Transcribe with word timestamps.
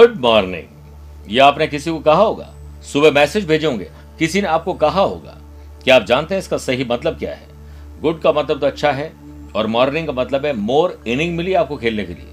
Good 0.00 0.16
morning. 0.16 1.30
ये 1.30 1.38
आपने 1.38 1.66
किसी 1.66 1.90
को 1.90 1.98
कहा 1.98 2.22
होगा? 2.22 2.54
सुबह 2.92 3.10
मैसेज 3.10 3.46
भेजे 3.46 3.66
होंगे 3.66 3.90
किसी 4.18 4.42
ने 4.42 4.48
आपको 4.48 4.74
कहा 4.74 5.00
होगा? 5.00 5.38
क्या 5.84 5.96
आप 5.96 6.02
जानते 6.02 6.34
हैं 6.34 6.38
इसका 6.38 6.56
सही 6.56 6.84
मतलब 6.84 7.18
क्या 7.18 7.30
है? 7.30 7.46
गुड 8.00 8.20
का 8.20 8.32
मतलब 8.32 8.60
तो 8.60 8.66
अच्छा 8.66 8.92
है, 8.92 9.12
और 9.56 9.66
मॉर्निंग 9.66 10.06
का 10.06 10.12
मतलब 10.12 10.46
है 10.46 10.52
मोर 10.52 11.04
इनिंग 11.06 11.36
मिली 11.36 11.54
आपको 11.54 11.76
खेलने 11.76 12.04
के 12.04 12.14
लिए। 12.14 12.28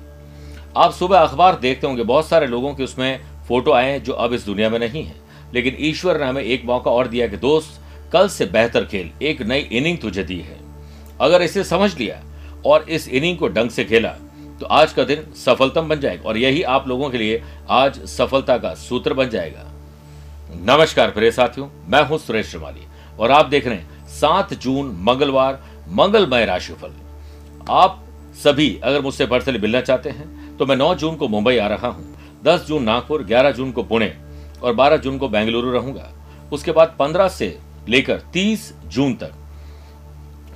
आप 0.77 0.93
सुबह 0.93 1.19
अखबार 1.19 1.55
देखते 1.55 1.87
होंगे, 1.87 2.03
बहुत 2.03 2.27
सारे 2.27 2.47
लोगों 2.47 2.75
के 2.75 2.83
उसमें 2.83 3.19
फ़ोटो 3.47 3.71
आए 3.71 3.91
हैं 3.91 4.03
जो 4.03 4.13
अब 4.13 4.33
इस 4.33 4.45
दुनिया 4.45 4.69
में 4.69 4.79
नहीं 4.79 5.03
है। 5.03 5.15
लेकिन 5.53 5.75
ईश्वर 5.79 6.19
ने 6.19 6.25
हमें 6.25 6.43
एक 6.43 6.65
मौका 6.65 6.91
और 6.91 7.07
दिया 7.07 7.27
कि, 7.27 7.37
दोस्त, 7.37 7.81
कल 8.13 8.27
से 8.27 8.45
बेहतर 8.45 8.85
खेल, 8.85 9.11
एक 9.21 9.41
नई 9.41 9.59
इनिंग 9.59 9.97
तुझे 9.97 10.23
दी 10.23 10.39
है। 10.39 10.57
अगर 11.21 11.41
इसे 11.41 11.63
समझ 11.63 11.97
लिया 11.97 12.23
और 12.65 12.89
इस 12.89 13.09
इनिंग 13.09 13.37
को 13.37 13.47
ढंग 13.47 13.69
से 13.69 13.85
खेला 13.85 14.15
तो 14.59 14.65
आज 14.65 14.93
का 14.93 15.03
दिन 15.03 15.23
सफलतम 15.35 15.87
बन 15.89 15.99
जाएगा 15.99 16.27
और 16.29 16.37
यही 16.37 16.61
आप 16.65 16.87
लोगों 16.87 17.09
के 17.09 17.17
लिए 17.17 17.41
आज 17.71 17.99
सफलता 18.07 18.57
का 18.57 18.73
सूत्र 18.75 19.13
बन 19.13 19.29
जाएगा। 19.29 19.65
नमस्कार 20.67 21.11
प्रिय 21.11 21.31
साथियों, 21.31 21.67
मैं 21.87 22.01
हूँ 22.03 22.17
सुरेश 22.17 22.49
श्रीमाली 22.49 22.87
और 23.19 23.31
आप 23.31 23.45
देख 23.45 23.67
रहे 23.67 23.75
हैं 23.75 24.07
सात 24.09 24.53
जून, 24.55 24.87
मंगलवार, 25.01 25.61
मंगलमय 25.89 26.45
राशिफल। 26.45 26.93
आप 27.71 28.03
सभी 28.35 28.79
अगर 28.83 29.01
मुझसे 29.01 29.25
पर्सनली 29.27 29.59
मिलना 29.59 29.81
चाहते 29.81 30.09
हैं 30.09 30.57
तो 30.57 30.65
मैं 30.65 30.75
9 30.75 30.93
जून 30.95 31.15
को 31.15 31.27
मुंबई 31.27 31.57
आ 31.57 31.67
रहा 31.67 31.87
हूँ 31.87 32.41
10 32.43 32.65
जून 32.67 32.83
नागपुर 32.83 33.23
11 33.25 33.51
जून 33.51 33.71
को 33.71 33.83
पुणे 33.83 34.13
और 34.63 34.75
12 34.75 34.97
जून 34.97 35.17
को 35.17 35.29
बेंगलुरु 35.29 35.71
रहूँगा। 35.71 36.11
उसके 36.51 36.71
बाद 36.71 36.95
15 36.99 37.27
से 37.29 37.57
लेकर 37.89 38.21
30 38.33 38.71
जून 38.85 39.13
तक 39.15 39.33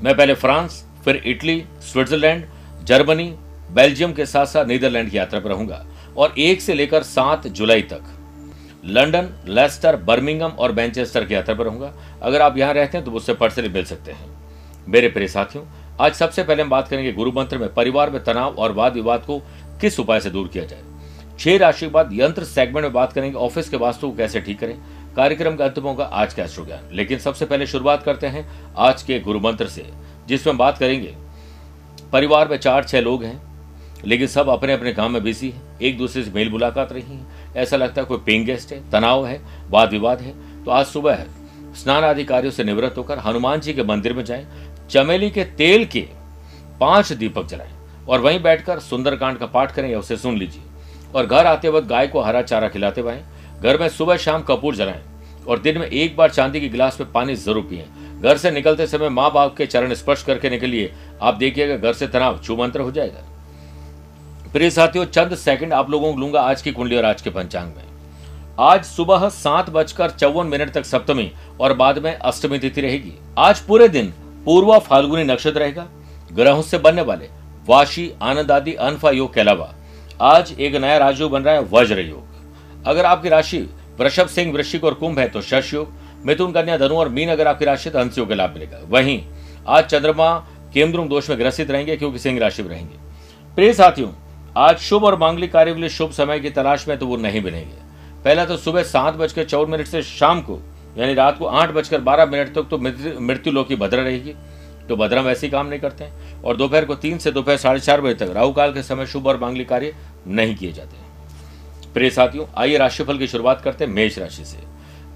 मैं 0.01 0.15
पहले 0.17 0.33
फ्रांस, 0.35 0.83
फिर 1.05 1.21
इटली, 1.25 1.63
स्विट्जरलैंड, 1.83 2.45
जर्मनी 2.83 3.33
बेल्जियम 3.73 4.13
के 4.13 4.25
साथ 4.25 4.45
साथ 4.45 4.65
नीदरलैंड 4.65 5.09
की 5.11 5.17
यात्रा 5.17 5.39
पर 5.39 5.49
रहूँगा 5.49 5.85
और 6.17 6.33
एक 6.39 6.61
से 6.61 6.73
लेकर 6.73 7.03
सात 7.03 7.47
जुलाई 7.49 7.81
तक 7.83 8.03
लंदन 8.85 9.29
लेस्टर, 9.47 9.95
बर्मिंगम 9.97 10.49
और 10.49 10.71
मैनचेस्टर 10.71 11.25
की 11.25 11.33
यात्रा 11.33 11.55
पर 11.55 11.65
रहूँगा। 11.65 11.93
अगर 12.21 12.41
आप 12.41 12.57
यहाँ 12.57 12.73
रहते 12.73 12.97
हैं 12.97 13.05
तो 13.05 13.11
मुझसे 13.11 13.33
पर्सनली 13.33 13.69
मिल 13.69 13.83
सकते 13.85 14.11
हैं। 14.11 14.29
मेरे 14.87 15.09
प्रिय 15.09 15.27
साथियों, 15.27 15.63
आज 15.99 16.13
सबसे 16.13 16.43
पहले 16.43 16.63
हम 16.63 16.69
बात 16.69 16.87
करेंगे 16.87 17.11
गुरु 17.13 17.31
मंत्र 17.31 17.57
में 17.57 17.73
परिवार 17.73 18.09
में 18.09 18.23
तनाव 18.23 18.55
और 18.55 18.71
वाद 18.71 18.93
विवाद 18.93 19.23
को 19.25 19.39
किस 19.81 19.99
उपाय 19.99 20.19
से 20.19 20.29
दूर 20.29 20.47
किया 20.47 20.65
जाए। 20.65 20.81
छह 21.39 21.57
राशि 21.57 21.85
के 21.85 21.91
बाद 21.91 22.09
यंत्र 22.13 22.43
सेगमेंट 22.45 22.83
में 22.83 22.93
बात 22.93 23.13
करेंगे 23.13 23.37
ऑफ़िस 23.37 23.69
के 23.69 23.77
वास्तु 23.77 24.09
को 24.09 24.15
कैसे 24.17 24.41
ठीक 24.41 24.59
करें। 24.59 24.75
कार्यक्रम 25.15 25.55
का 25.55 25.65
अंत 25.65 25.77
होगा 25.79 26.05
आज 26.05 26.33
का 26.33 26.43
अश्रु 26.43 26.65
ज्ञान 26.65 26.89
लेकिन 26.93 27.19
सबसे 27.19 27.45
पहले 27.45 27.67
शुरुआत 27.67 28.03
करते 28.03 28.27
हैं 28.27 28.45
आज 28.79 29.03
के 29.03 29.19
गुरु 29.19 29.39
मंत्र 29.39 29.67
से, 29.67 29.85
जिसमें 30.27 30.57
बात 30.57 30.77
करेंगे, 30.77 31.15
परिवार 32.11 32.47
में 32.47 32.57
चार 32.57 32.83
छह 32.83 33.01
लोग 33.01 33.23
हैं। 33.23 33.50
लेकिन 34.05 34.27
सब 34.27 34.49
अपने 34.49 34.73
अपने 34.73 34.93
काम 34.93 35.11
में 35.11 35.23
बिज़ी 35.23 35.49
है। 35.49 35.61
एक 35.81 35.97
दूसरे 35.97 36.23
से 36.23 36.31
मेल 36.31 36.49
मुलाकात 36.49 36.91
रही 36.93 37.15
है। 37.15 37.53
ऐसा 37.55 37.77
लगता 37.77 38.01
है 38.01 38.07
कोई 38.07 38.17
पेइंग 38.17 38.45
गेस्ट 38.45 38.71
है, 38.71 38.79
तनाव 38.91 39.25
है, 39.27 39.41
वाद 39.69 39.91
विवाद 39.91 40.21
है। 40.21 40.33
तो 40.65 40.71
आज 40.71 40.85
सुबह 40.85 41.15
है। 41.15 41.27
स्नान 41.73 42.03
आदि 42.03 42.23
कार्यों 42.23 42.51
से 42.51 42.63
निवृत्त 42.63 42.97
होकर 42.97 43.19
हनुमान 43.19 43.59
जी 43.59 43.73
के 43.73 43.83
मंदिर 43.83 44.13
में 44.13 44.23
जाएँ। 44.25 44.45
चमेली 44.89 45.29
के 45.29 45.43
तेल 45.57 45.85
के 45.85 46.05
पाँच 46.79 47.11
दीपक 47.13 47.45
जलाएँ 47.45 47.71
और 48.07 48.21
वहीं 48.21 48.41
बैठकर 48.43 48.79
सुंदरकांड 48.79 49.37
का 49.37 49.45
पाठ 49.45 49.71
करें 49.71 49.89
या 49.89 49.99
उसे 49.99 50.17
सुन 50.17 50.37
लीजिए। 50.37 50.63
और 51.15 51.25
घर 51.25 51.45
आते 51.45 51.69
वक्त 51.69 51.87
गाय 51.87 52.07
को 52.07 52.21
हरा 52.21 52.41
चारा 52.41 52.67
खिलाते 52.67 53.01
हुए 53.01 53.17
घर 53.61 53.79
में 53.79 53.87
सुबह 53.89 54.17
शाम 54.17 54.41
कपूर 54.41 54.75
जलाएँ 54.75 55.01
और 55.47 55.59
दिन 55.59 55.77
में 55.77 55.87
एक 55.87 56.15
बार 56.17 56.29
चांदी 56.29 56.59
के 56.61 56.69
गिलास 56.69 56.99
में 56.99 57.11
पानी 57.11 57.35
ज़रूर 57.35 57.63
पिए। 57.63 57.85
घर 58.21 58.37
से 58.37 58.51
निकलते 58.51 58.87
समय 58.87 59.09
माँ 59.09 59.31
बाप 59.33 59.55
के 59.57 59.65
चरण 59.65 59.93
स्पर्श 59.93 60.23
करके 60.23 60.49
निकलिए। 60.49 60.91
आप 61.21 61.35
देखिएगा 61.35 61.75
घर 61.77 61.93
से 61.93 62.07
तनाव 62.07 62.39
छुमंत्र 62.39 62.81
हो 62.81 62.91
जाएगा। 62.91 63.23
प्रिय 64.53 64.69
साथियों, 64.69 65.03
चंद 65.05 65.33
सेकंड 65.35 65.73
आप 65.73 65.89
लोगों 65.89 66.11
को 66.13 66.19
लूँगा 66.19 66.39
आज 66.41 66.61
की 66.61 66.71
कुंडली 66.71 66.95
और 66.97 67.05
आज 67.05 67.21
के 67.21 67.29
पंचांग 67.29 67.67
में। 67.67 67.83
आज 68.59 68.83
सुबह 68.85 69.27
सात 69.29 69.69
बजकर 69.69 70.09
चौवन 70.09 70.47
मिनट 70.47 70.71
तक 70.71 70.85
सप्तमी 70.85 71.31
और 71.59 71.73
बाद 71.73 71.99
में 71.99 72.13
अष्टमी 72.13 72.57
तिथि 72.59 72.81
रहेगी। 72.81 73.13
आज 73.37 73.59
पूरे 73.59 73.87
दिन 73.87 74.07
पूर्वा 74.45 74.79
फाल्गुनी 74.79 75.23
नक्षत्र 75.23 75.59
रहेगा। 75.59 75.87
ग्रहों 76.33 76.61
से 76.61 76.77
बनने 76.77 77.01
वाले 77.01 77.29
वाशी, 77.67 78.11
आनंद 78.21 78.51
आदि, 78.51 78.73
अनफा 78.73 79.11
योग 79.11 79.33
के 79.33 79.41
अलावा 79.41 79.73
आज 80.21 80.53
एक 80.53 80.75
नया 80.75 80.97
राजयोग 80.97 81.31
बन 81.31 81.43
रहा 81.43 81.53
है, 81.53 81.61
वज्र 81.63 81.99
योग। 81.99 82.85
अगर 82.87 83.05
आपकी 83.05 83.29
राशि 83.29 83.59
वृषभ 83.99 84.27
सिंह, 84.27 84.53
वृश्चिक 84.53 84.83
और 84.83 84.93
कुंभ 84.93 85.19
है 85.19 85.27
तो 85.27 85.41
शश 85.41 85.73
योग, 85.73 85.93
मिथुन 86.25 86.51
कन्या, 86.51 86.77
धनु 86.77 86.95
और 86.95 87.09
मीन 87.09 87.29
अगर 87.29 87.47
आपकी 87.47 87.65
राशि 87.65 87.89
तो 87.89 88.03
योग 88.17 88.27
का 88.29 88.35
लाभ 88.35 88.53
मिलेगा। 88.53 88.81
वहीं 88.89 89.21
आज 89.67 89.85
चंद्रमा 89.85 90.33
केंद्रुम 90.73 91.07
दोष 91.07 91.29
में 91.29 91.39
ग्रसित 91.39 91.71
रहेंगे 91.71 91.95
क्योंकि 91.97 92.19
सिंह 92.19 92.39
राशि 92.39 92.63
में 92.63 92.69
रहेंगे। 92.69 92.99
प्रिय 93.55 93.73
साथियों 93.73 94.09
आज 94.57 94.79
शुभ 94.79 95.03
और 95.03 95.17
मांगलिक 95.17 95.51
कार्य 95.51 95.73
के 95.73 95.79
लिए 95.79 95.89
शुभ 95.89 96.11
समय 96.11 96.39
की 96.39 96.49
तलाश 96.49 96.87
में 96.87 96.97
तो 96.99 97.07
वो 97.07 97.17
नहीं 97.17 97.41
मिलेंगे 97.41 97.75
पहला 98.23 98.43
तो 98.45 98.55
सुबह 98.57 98.83
सात 98.83 99.13
बजकर 99.13 99.43
चौदह 99.43 99.71
मिनट 99.71 99.87
से 99.87 100.01
शाम 100.03 100.41
को, 100.41 100.59
यानी 100.97 101.13
रात 101.13 101.37
को 101.37 101.45
आठ 101.45 101.71
बजकर 101.71 102.01
बारह 102.01 102.25
मिनट 102.25 102.53
तक 102.55 102.67
तो 102.69 102.77
मृत्यु 102.77 103.53
लोग 103.53 103.67
की 103.67 103.75
भद्रा 103.75 104.01
रहेगी। 104.03 104.33
तो 104.89 104.95
भद्रा 104.95 105.21
वैसे 105.21 105.49
काम 105.49 105.67
नहीं 105.67 105.79
करते 105.79 106.03
हैं। 106.03 106.41
और 106.43 106.57
दोपहर 106.57 106.85
को 106.85 106.95
तीन 106.95 107.17
से 107.17 107.31
दोपहर 107.31 107.57
साढ़े 107.57 107.79
चार 107.79 108.01
बजे 108.01 108.13
तक 108.15 108.31
राहु 108.35 108.51
काल 108.51 108.73
के 108.73 108.83
समय 108.83 109.05
शुभ 109.05 109.27
और 109.27 109.39
मांगलिक 109.39 109.69
कार्य 109.69 109.93
नहीं 110.27 110.55
किए 110.55 110.71
जाते 110.71 110.97
हैं। 110.97 111.93
प्रिय 111.93 112.09
साथियों, 112.09 112.45
आइए 112.57 112.77
राशिफल 112.77 113.17
की 113.17 113.27
शुरुआत 113.27 113.61
करते 113.61 113.85
हैं 113.85 113.91
मेष 113.91 114.17
राशि 114.19 114.45
से। 114.45 114.59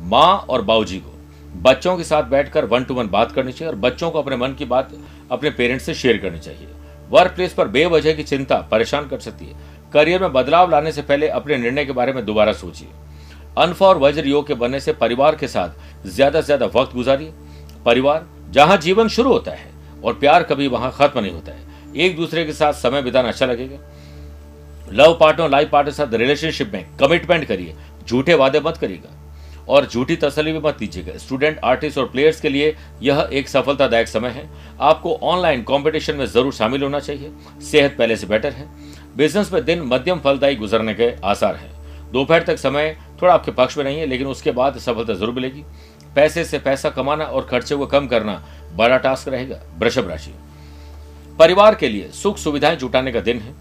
माँ 0.02 0.36
और 0.40 0.62
बाबूजी 0.62 1.00
को 1.00 1.14
बच्चों 1.62 1.98
के 1.98 2.04
साथ 2.04 2.24
बैठकर 2.30 2.66
वन 2.66 2.84
टू 2.84 2.94
वन 2.94 3.08
बात 3.10 3.32
करनी 3.32 3.52
चाहिए 3.52 3.70
और 3.70 3.80
बच्चों 3.80 4.12
को 4.12 4.22
अपने 4.22 4.38
मन 4.38 4.54
की 4.54 4.66
बात 4.66 4.92
अपने 5.32 5.50
पेरेंट्स 5.52 5.86
से 5.86 5.94
शेयर 5.94 6.18
करनी 6.18 6.40
चाहिए। 6.40 6.68
वर्क 7.12 7.32
प्लेस 7.32 7.54
पर 7.54 7.68
बेवजह 7.68 8.14
की 8.14 8.24
चिंता 8.24 8.56
परेशान 8.72 9.08
कर 9.08 9.20
सकती 9.20 9.46
है। 9.46 9.54
करियर 9.94 10.22
में 10.22 10.34
बदलाव 10.34 10.70
लाने 10.72 10.92
से 10.92 11.02
पहले 11.02 11.28
अपने 11.30 11.58
निर्णय 11.58 11.86
के 11.86 11.92
बारे 11.92 12.14
में 12.14 12.24
दोबारा 12.26 12.54
सोचिए। 12.54 12.88
अनफा 13.58 13.86
और 13.88 13.98
वज्र 13.98 14.26
योग 14.26 14.48
के 14.48 14.54
बनने 14.54 14.80
से 14.80 14.94
परिवार 14.94 15.36
के 15.36 15.48
साथ 15.48 16.08
ज़्यादा 16.08 16.42
से 16.42 16.46
ज़्यादा 16.46 16.66
वक्त 16.74 16.94
गुजारिए। 16.96 17.34
परिवार, 17.86 18.26
जहाँ 18.52 18.78
जीवन 18.78 19.08
शुरू 19.08 19.30
होता 19.30 19.52
है 19.52 19.70
और 20.04 20.14
प्यार 20.14 20.44
कभी 20.44 20.68
वहाँ 20.68 20.92
खत्म 20.92 21.20
नहीं 21.20 21.32
होता 21.32 21.52
है। 21.52 21.94
एक 21.98 22.16
दूसरे 22.16 22.46
के 22.46 22.54
साथ 22.54 22.74
समय 22.74 23.02
बिताना 23.02 23.28
अच्छा 23.28 23.46
लगेगा। 23.46 23.78
लव 24.94 25.18
पार्टनर 25.20 25.50
लाइफ 25.50 25.70
पार्टनर 25.70 25.94
साथ 25.94 26.14
रिलेशनशिप 26.14 26.74
में 26.74 26.86
कमिटमेंट 26.98 27.46
करिए। 27.46 27.76
झूठे 28.08 28.34
वादे 28.34 28.60
मत 28.60 28.78
करिएगा। 28.78 29.10
और 29.70 29.86
झूठी 29.86 30.16
तसली 30.16 30.52
भी 30.52 30.60
मत 30.60 30.78
दीजिएगा। 30.78 31.18
स्टूडेंट 31.18 31.60
आर्टिस्ट 31.64 31.98
और 31.98 32.06
प्लेयर्स 32.06 32.42
के 32.42 32.50
लिए 32.50 32.76
यह 33.02 33.28
एक 33.34 33.50
सफलतादायक 33.50 34.08
समय 34.08 34.30
है। 34.30 34.50
आपको 34.82 35.14
ऑनलाइन 35.24 35.64
कॉम्पिटिशन 35.64 36.16
में 36.16 36.26
ज़रूर 36.26 36.54
शामिल 36.54 36.84
होना 36.84 37.00
चाहिए। 37.00 37.32
सेहत 37.62 37.96
पहले 37.98 38.16
से 38.16 38.28
बेटर 38.28 38.54
है। 38.54 38.68
बिज़नेस 39.18 39.52
में 39.54 39.64
दिन 39.66 39.82
मध्यम 39.84 40.20
फलदायी 40.20 40.56
गुजरने 40.56 40.94
के 40.94 41.12
आसार 41.24 41.56
हैं। 41.56 41.74
दोपहर 42.12 42.44
तक 42.44 42.58
समय 42.58 42.96
थोड़ा 43.22 43.34
आपके 43.34 43.52
पक्ष 43.52 43.78
में 43.78 43.84
नहीं 43.84 44.00
है, 44.00 44.06
लेकिन 44.06 44.28
उसके 44.28 44.52
बाद 44.52 44.78
सफलता 44.78 45.14
ज़रूर 45.14 45.34
मिलेगी। 45.34 45.64
पैसे 46.16 46.44
से 46.46 46.60
पैसा 46.60 46.90
कमाना 46.90 47.26
और 47.26 47.46
खर्चे 47.46 47.76
को 47.76 47.86
कम 47.86 48.08
करना 48.08 48.42
बड़ा 48.74 48.98
टास्क 48.98 49.28
रहेगा। 49.28 49.60
वृषभ 49.78 50.10
राशि। 50.10 50.34
परिवार 51.40 51.76
के 51.76 51.90
लिए 51.90 52.10
सुख 52.14 52.38
सुविधाएँ 52.38 52.76
जुटाने 52.76 53.12
का 53.12 53.20
दिन 53.20 53.40
है। 53.40 53.54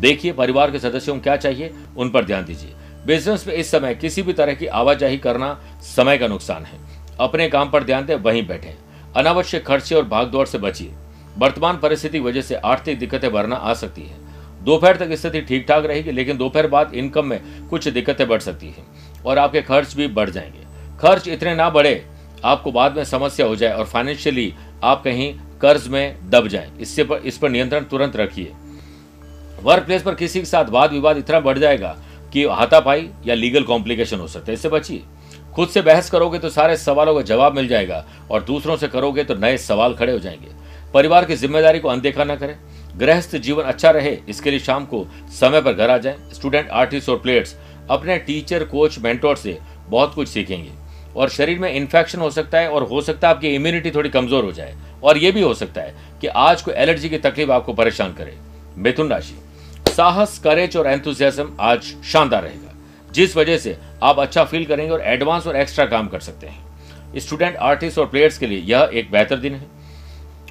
देखिए, 0.00 0.32
परिवार 0.32 0.70
के 0.70 0.78
सदस्यों 0.78 1.14
को 1.14 1.22
क्या 1.22 1.36
चाहिए, 1.36 1.72
उन 1.96 2.10
पर 2.10 2.24
ध्यान 2.24 2.44
दीजिए। 2.44 2.74
बिज़नेस 3.06 3.46
में 3.46 3.54
इस 3.54 3.70
समय 3.70 3.94
किसी 3.94 4.22
भी 4.22 4.32
तरह 4.32 4.54
की 4.54 4.66
आवाजाही 4.66 5.18
करना 5.18 5.60
समय 5.82 6.18
का 6.18 6.26
नुकसान 6.26 6.64
है। 6.64 6.78
अपने 7.20 7.48
काम 7.48 7.70
पर 7.70 7.84
ध्यान 7.84 8.06
दें, 8.06 8.14
वहीं 8.14 8.46
बैठे। 8.46 8.74
अनावश्यक 9.16 9.66
खर्चे 9.66 9.94
और 9.94 10.04
भागदौड़ 10.04 10.46
से 10.46 10.58
बचिए। 10.58 10.92
वर्तमान 11.38 11.78
परिस्थिति 11.78 12.18
की 12.18 12.24
वजह 12.24 12.42
से 12.42 12.54
आर्थिक 12.54 12.98
दिक्कतें 12.98 13.32
बढ़ना 13.32 13.56
आ 13.56 13.74
सकती 13.74 14.02
है। 14.02 14.16
दोपहर 14.64 14.96
तक 14.96 15.12
स्थिति 15.12 15.40
ठीक 15.40 15.66
ठाक 15.68 15.84
रहेगी, 15.84 16.10
लेकिन 16.10 16.36
दोपहर 16.36 16.66
बाद 16.66 16.94
इनकम 16.94 17.26
में 17.26 17.68
कुछ 17.68 17.88
दिक्कतें 17.88 18.28
बढ़ 18.28 18.40
सकती 18.40 18.66
है 18.66 18.84
और 19.26 19.38
आपके 19.38 19.62
खर्च 19.62 19.94
भी 19.94 20.06
बढ़ 20.06 20.30
जाएँगे। 20.30 20.64
खर्च 20.98 21.28
इतने 21.28 21.54
ना 21.54 21.70
बढ़े, 21.70 22.04
आपको 22.44 22.72
बाद 22.72 22.96
में 22.96 23.04
समस्या 23.04 23.46
हो 23.46 23.56
जाए 23.56 23.72
और 23.72 23.84
फाइनेंशियली 23.84 24.54
आप 24.84 25.02
कहीं 25.04 25.34
कर्ज 25.60 25.88
में 25.88 26.30
दब 26.30 26.48
जाए। 26.48 26.70
इससे 26.80 27.04
पर 27.04 27.16
इस 27.16 27.38
पर 27.38 27.50
नियंत्रण 27.50 27.84
तुरंत 27.84 28.16
रखिए। 28.16 28.52
वर्क 29.62 29.84
प्लेस 29.84 30.02
पर 30.02 30.14
किसी 30.14 30.38
के 30.38 30.46
साथ 30.46 30.64
वाद 30.64 30.92
विवाद 30.92 31.16
इतना 31.16 31.40
बढ़ 31.40 31.58
जाएगा 31.58 31.96
कि 32.32 32.44
हाथापाई 32.44 33.08
या 33.26 33.34
लीगल 33.34 33.62
कॉम्प्लिकेशन 33.62 34.18
हो 34.18 34.26
सकते 34.26 34.52
हैं। 34.52 34.56
इससे 34.56 34.68
बचिए। 34.68 35.02
खुद 35.54 35.68
से 35.68 35.80
बहस 35.82 36.10
करोगे 36.10 36.38
तो 36.38 36.48
सारे 36.50 36.76
सवालों 36.76 37.14
का 37.14 37.22
जवाब 37.22 37.54
मिल 37.54 37.68
जाएगा 37.68 38.04
और 38.30 38.42
दूसरों 38.42 38.76
से 38.76 38.88
करोगे 38.88 39.24
तो 39.24 39.34
नए 39.34 39.56
सवाल 39.58 39.94
खड़े 39.94 40.12
हो 40.12 40.18
जाएँगे। 40.18 40.50
परिवार 40.94 41.24
की 41.24 41.36
ज़िम्मेदारी 41.36 41.80
को 41.80 41.88
अनदेखा 41.88 42.24
न 42.24 42.36
करें। 42.36 42.56
गृहस्थ 42.96 43.36
जीवन 43.36 43.64
अच्छा 43.64 43.90
रहे, 43.90 44.16
इसके 44.28 44.50
लिए 44.50 44.58
शाम 44.58 44.84
को 44.84 45.06
समय 45.40 45.60
पर 45.60 45.72
घर 45.72 45.90
आ 45.90 45.98
जाएँ। 45.98 46.16
स्टूडेंट, 46.32 46.68
आर्टिस्ट 46.70 47.08
और 47.08 47.18
प्लेयर्स, 47.18 47.56
अपने 47.90 48.18
टीचर, 48.18 48.64
कोच, 48.64 48.98
मेंटोर 48.98 49.36
से 49.36 49.58
बहुत 49.88 50.14
कुछ 50.14 50.28
सीखेंगे। 50.28 50.70
और 51.16 51.28
शरीर 51.28 51.58
में 51.58 51.72
इन्फेक्शन 51.74 52.20
हो 52.20 52.30
सकता 52.30 52.58
है 52.58 52.68
और 52.68 52.82
हो 52.82 53.00
सकता 53.00 53.28
है 53.28 53.34
आपकी 53.34 53.48
इम्यूनिटी 53.48 53.90
थोड़ी 53.90 54.10
कमज़ोर 54.10 54.44
हो 54.44 54.52
जाए। 54.52 54.76
और 55.02 55.18
यह 55.18 55.32
भी 55.32 55.42
हो 55.42 55.54
सकता 55.54 55.80
है 55.80 55.94
कि 56.20 56.26
आज 56.26 56.62
कोई 56.62 56.74
एलर्जी 56.74 57.08
की 57.08 57.18
तकलीफ़ 57.18 57.50
आपको 57.50 57.72
परेशान 57.72 58.12
करे। 58.12 58.36
मिथुन 58.76 59.08
राशि। 59.08 59.41
साहस 59.92 60.38
करेज 60.38 60.76
और 60.76 60.86
एंथुजियाज्म 60.86 61.56
आज 61.60 61.94
शानदार 62.04 62.42
रहेगा। 62.42 62.74
जिस 63.10 63.36
वजह 63.36 63.58
से 63.58 63.76
आप 64.02 64.18
अच्छा 64.18 64.44
फील 64.44 64.64
करेंगे 64.66 64.92
और 64.92 65.00
एडवांस 65.02 65.46
और 65.46 65.56
एक्स्ट्रा 65.56 65.84
काम 65.86 66.08
कर 66.08 66.20
सकते 66.20 66.46
हैं। 66.46 67.18
स्टूडेंट 67.18 67.56
आर्टिस्ट 67.56 67.98
और 67.98 68.06
प्लेयर्स 68.06 68.38
के 68.38 68.46
लिए 68.46 68.58
यह 68.66 68.90
एक 68.92 69.10
बेहतर 69.10 69.36
दिन 69.36 69.54
है। 69.54 69.66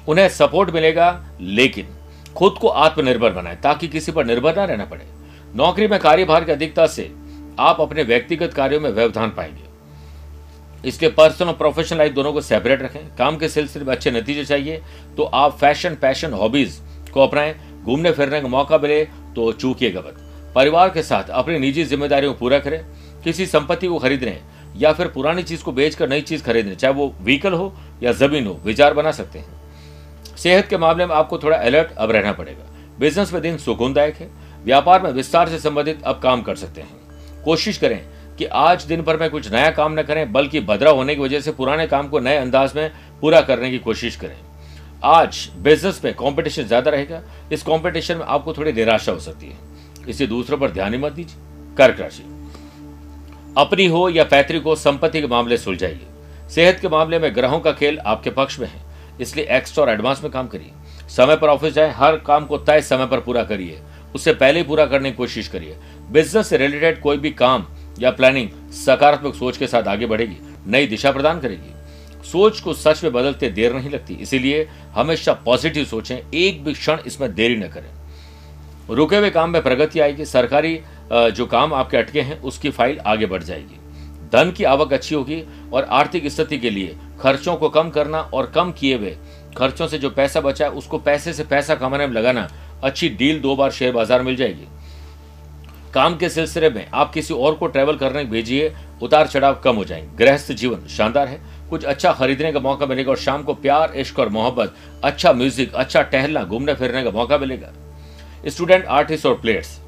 उन्हें 0.08 0.28
सपोर्ट 0.28 0.70
मिलेगा, 0.70 1.24
लेकिन 1.40 1.88
खुद 2.36 2.54
को 2.60 2.68
आत्मनिर्भर 2.68 3.30
बनाए 3.32 3.56
ताकि 3.56 3.88
किसी 3.88 4.12
पर 4.12 4.26
निर्भर 4.26 4.56
ना 4.56 4.64
रहना 4.64 4.84
पड़े। 4.84 5.06
नौकरी 5.54 5.86
में 5.86 5.98
कार्यभार 6.00 6.44
की 6.44 6.52
अधिकता 6.52 6.86
से 6.86 7.10
आप 7.60 7.80
अपने 7.80 8.02
व्यक्तिगत 8.02 8.54
कार्यों 8.54 8.80
में 8.80 8.90
व्यवधान 8.90 9.30
पाएँगे। 9.30 10.88
इसलिए 10.88 11.10
पर्सनल 11.10 11.48
और 11.48 11.54
प्रोफेशनल 11.54 11.98
लाइफ 11.98 12.12
दोनों 12.12 12.32
को 12.32 12.40
सेपरेट 12.40 12.82
रखें। 12.82 13.14
काम 13.16 13.36
के 13.36 13.48
सिलसिले 13.48 13.84
में 13.84 13.92
अच्छे 13.92 14.10
नतीजे 14.10 14.44
चाहिए 14.44 14.82
तो 15.16 15.22
आप 15.24 15.56
फ़ैशन 15.58 15.94
पैशन 15.96 16.32
हॉबीज 16.32 16.80
को 17.14 17.20
अपनाएँ। 17.20 17.54
घूमने 17.82 18.10
फिरने 18.12 18.40
का 18.40 18.48
मौका 18.48 18.78
मिले 18.78 19.02
तो 19.36 19.52
चूकिएगा 19.52 20.00
मत 20.00 20.16
परिवार 20.54 20.88
के 20.88 21.02
साथ 21.02 21.30
अपनी 21.30 21.58
निजी 21.58 21.84
जिम्मेदारियों 21.84 22.32
को 22.32 22.38
पूरा 22.38 22.58
करें, 22.58 22.84
किसी 23.24 23.46
संपत्ति 23.46 23.86
को 23.86 23.98
खरीदने 23.98 24.38
या 24.76 24.92
फिर 24.92 25.06
पुरानी 25.06 25.42
चीज़ 25.42 25.62
को 25.62 25.72
बेचकर 25.72 26.08
नई 26.08 26.20
चीज़ 26.20 26.42
खरीदने 26.42 26.74
चाहे 26.74 26.94
वो 26.94 27.14
व्हीकल 27.20 27.52
हो 27.52 27.72
या 28.02 28.12
ज़मीन 28.12 28.46
हो, 28.46 28.60
विचार 28.64 28.94
बना 28.94 29.10
सकते 29.12 29.38
हैं। 29.38 30.36
सेहत 30.36 30.66
के 30.68 30.76
मामले 30.76 31.06
में 31.06 31.14
आपको 31.14 31.38
थोड़ा 31.38 31.56
अलर्ट 31.56 31.92
अब 31.92 32.10
रहना 32.10 32.32
पड़ेगा। 32.32 32.70
बिज़नेस 33.00 33.32
में 33.32 33.42
दिन 33.42 33.56
सुकूनदायक 33.56 34.16
है, 34.16 34.30
व्यापार 34.64 35.02
में 35.02 35.10
विस्तार 35.12 35.48
से 35.48 35.58
संबंधित 35.58 36.02
अब 36.02 36.20
काम 36.22 36.42
कर 36.42 36.56
सकते 36.56 36.80
हैं। 36.80 37.42
कोशिश 37.44 37.78
करें 37.78 38.00
कि 38.38 38.44
आज 38.44 38.84
दिन 38.84 39.02
भर 39.02 39.16
में 39.16 39.28
कुछ 39.30 39.50
नया 39.52 39.70
काम 39.70 39.98
न 40.00 40.02
करें, 40.02 40.32
बल्कि 40.32 40.60
भद्रा 40.60 40.90
होने 40.90 41.14
की 41.14 41.20
वजह 41.20 41.40
से 41.40 41.52
पुराने 41.52 41.86
काम 41.86 42.08
को 42.08 42.20
नए 42.20 42.36
अंदाज 42.36 42.72
में 42.76 42.90
पूरा 43.20 43.40
करने 43.40 43.70
की 43.70 43.78
कोशिश 43.78 44.16
करें। 44.16 44.36
आज 45.04 45.48
बिज़नेस 45.58 46.00
में 46.04 46.12
कंपटीशन 46.14 46.62
ज़्यादा 46.62 46.90
रहेगा, 46.90 47.20
इस 47.52 47.62
कंपटीशन 47.62 48.16
में 48.16 48.24
आपको 48.24 48.52
थोड़ी 48.52 48.72
निराशा 48.72 49.12
हो 49.12 49.18
सकती 49.20 49.46
है। 49.46 50.08
इसे 50.08 50.26
दूसरों 50.26 50.58
पर 50.58 50.70
ध्यान 50.70 50.94
ही 50.94 50.98
मत 51.00 51.12
दीजिए। 51.12 51.74
कर्क 51.76 52.00
राशि। 52.00 52.22
अपनी 53.56 53.86
हो 53.86 54.08
या 54.08 54.24
पैतृक 54.24 54.62
हो, 54.62 54.74
संपत्ति 54.76 55.20
के 55.20 55.26
मामले 55.26 55.56
सुलझाइए। 55.58 56.06
सेहत 56.50 56.78
के 56.80 56.88
मामले 56.88 57.18
में 57.18 57.34
ग्रहों 57.34 57.60
का 57.60 57.72
खेल 57.72 57.98
आपके 57.98 58.30
पक्ष 58.30 58.58
में 58.60 58.66
है, 58.66 58.80
इसलिए 59.20 59.46
एक्स्ट्रा 59.56 59.84
और 59.84 59.90
एडवांस 59.90 60.22
में 60.22 60.30
काम 60.32 60.48
करिए। 60.48 60.70
समय 61.08 61.36
पर 61.36 61.48
ऑफ़िस 61.48 61.74
जाए, 61.74 61.92
हर 61.92 62.16
काम 62.18 62.46
को 62.46 62.58
तय 62.58 62.80
समय 62.82 63.06
पर 63.06 63.20
पूरा 63.20 63.44
करिए। 63.44 63.80
उससे 64.14 64.32
पहले 64.34 64.58
ही 64.58 64.64
पूरा 64.64 64.86
करने 64.86 65.10
की 65.10 65.16
कोशिश 65.16 65.48
करिए। 65.48 65.76
बिज़नेस 66.10 66.48
से 66.48 66.56
रिलेटेड 66.58 67.00
कोई 67.00 67.16
भी 67.16 67.30
काम 67.32 67.66
या 67.98 68.10
प्लानिंग 68.10 68.48
सकारात्मक 68.76 69.34
सोच 69.34 69.56
के 69.56 69.66
साथ 69.66 69.88
आगे 69.88 70.06
बढ़ेगी, 70.06 70.36
नई 70.66 70.86
दिशा 70.86 71.12
प्रदान 71.12 71.40
करेगी। 71.40 71.74
सोच 72.22 72.60
को 72.60 72.74
सच 72.74 73.02
में 73.04 73.12
बदलते 73.12 73.48
देर 73.50 73.74
नहीं 73.74 73.90
लगती। 73.90 74.14
इसीलिए 74.14 74.68
हमेशा 74.94 75.32
पॉजिटिव 75.44 75.84
सोचें, 75.84 76.16
एक 76.34 76.64
भी 76.64 76.72
क्षण 76.72 76.98
इसमें 77.06 77.34
देरी 77.34 77.56
न 77.56 77.68
करें। 77.68 77.90
रुके 78.90 79.16
हुए 79.16 79.30
काम 79.30 79.50
में 79.50 79.62
प्रगति 79.62 80.00
आएगी, 80.00 80.24
सरकारी 80.24 80.80
जो 81.12 81.46
काम 81.46 81.74
आपके 81.74 81.96
अटके 81.96 82.20
हैं, 82.20 82.40
उसकी 82.40 82.70
फ़ाइल 82.70 82.98
आगे 82.98 83.26
बढ़ 83.26 83.42
जाएगी। 83.42 83.78
धन 84.32 84.50
की 84.50 84.64
आवक 84.64 84.92
अच्छी 84.92 85.14
होगी 85.14 85.42
और 85.72 85.84
आर्थिक 85.84 86.26
स्थिति 86.26 86.58
के 86.58 86.70
लिए 86.70 86.96
खर्चों 87.20 87.56
को 87.56 87.68
कम 87.68 87.90
करना 87.90 88.20
और 88.24 88.46
कम 88.46 88.72
किए 88.72 88.96
हुए 88.96 89.16
खर्चों 89.56 89.86
से 89.88 89.98
जो 89.98 90.10
पैसा 90.10 90.40
बचा 90.40 90.64
है, 90.64 90.70
उसको 90.70 90.98
पैसे 90.98 91.32
से 91.32 91.44
पैसा 91.44 91.74
कमाने 91.74 92.06
में 92.06 92.14
लगाना, 92.14 92.48
अच्छी 92.82 93.08
डील 93.08 93.40
दो 93.40 93.56
बार 93.56 93.70
शेयर 93.70 93.92
बाज़ार 93.92 94.22
मिल 94.22 94.36
जाएगी। 94.36 94.66
काम 95.94 96.16
के 96.16 96.28
सिलसिले 96.28 96.70
में 96.70 96.86
आप 96.90 97.12
किसी 97.12 97.34
और 97.34 97.54
को 97.54 97.66
ट्रेवल 97.66 97.96
करने 97.96 98.24
भेजिए, 98.24 98.72
उतार 99.02 99.26
चढ़ाव 99.26 99.60
कम 99.64 99.76
हो 99.76 99.84
जाएँगे। 99.84 100.16
गृहस्थ 100.16 100.52
जीवन 100.52 100.86
शानदार 100.88 101.28
है। 101.28 101.40
कुछ 101.72 101.84
अच्छा 101.86 102.12
खरीदने 102.12 102.50
का 102.52 102.60
मौका 102.60 102.86
मिलेगा 102.86 103.10
और 103.10 103.16
शाम 103.18 103.42
को 103.42 103.54
प्यार, 103.56 103.92
इश्क 103.96 104.18
और 104.18 104.28
मोहब्बत 104.30 104.74
अच्छा 105.04 105.32
म्यूज़िक 105.32 105.74
अच्छा 105.74 106.02
टहलना, 106.04 106.42
घूमने 106.44 106.74
फिरने 106.74 107.02
का 107.02 107.10
मौका 107.10 107.38
मिलेगा। 107.38 107.72
स्टूडेंट 108.46 108.84
आर्टिस्ट 108.86 109.26
और 109.26 109.34
प्लेयर्स 109.34 109.78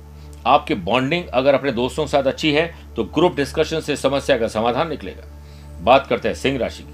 आपकी 0.47 0.75
बॉन्डिंग 0.87 1.27
अगर 1.35 1.55
अपने 1.55 1.73
दोस्तों 1.73 2.05
के 2.05 2.11
साथ 2.11 2.25
अच्छी 2.25 2.53
है 2.53 2.67
तो 2.97 3.05
ग्रुप 3.15 3.37
डिस्कशन 3.37 3.81
से 3.81 3.97
समस्या 3.99 4.37
का 4.39 4.49
समाधान 4.49 4.89
निकलेगा। 4.89 5.83
बात 5.83 6.07
करते 6.07 6.29
हैं 6.29 6.35
सिंह 6.37 6.59
राशि 6.59 6.83
की। 6.83 6.93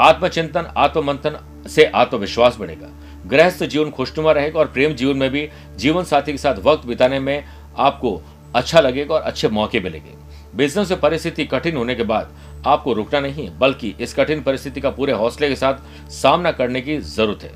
आत्मचिंतन, 0.00 0.72
आत्ममंथन 0.76 1.38
से 1.68 1.84
आत्मविश्वास 1.86 2.56
बढ़ेगा। 2.56 2.88
गृहस्थ 3.26 3.64
जीवन 3.64 3.90
खुशनुमा 3.90 4.32
रहेगा 4.32 4.58
और 4.60 4.66
प्रेम 4.68 4.94
जीवन 4.94 5.16
में 5.16 5.30
भी 5.30 5.48
जीवन 5.76 6.04
साथी 6.04 6.32
के 6.32 6.38
साथ 6.38 6.58
वक्त 6.64 6.86
बिताने 6.86 7.18
में 7.20 7.44
आपको 7.78 8.20
अच्छा 8.54 8.80
लगेगा 8.80 9.14
और 9.14 9.22
अच्छे 9.22 9.48
मौके 9.50 9.80
मिलेंगे। 9.80 10.22
बिज़नेस 10.54 10.90
में 10.90 11.00
परिस्थिति 11.00 11.44
कठिन 11.46 11.76
होने 11.76 11.94
के 11.94 12.02
बाद 12.04 12.34
आपको 12.66 12.92
रुकना 12.92 13.20
नहीं 13.20 13.46
है 13.46 13.58
बल्कि 13.58 13.94
इस 14.00 14.14
कठिन 14.14 14.42
परिस्थिति 14.42 14.80
का 14.80 14.90
पूरे 14.90 15.12
हौसले 15.12 15.48
के 15.48 15.56
साथ 15.56 16.10
सामना 16.12 16.52
करने 16.52 16.80
की 16.80 16.98
ज़रूरत 16.98 17.42
है। 17.42 17.52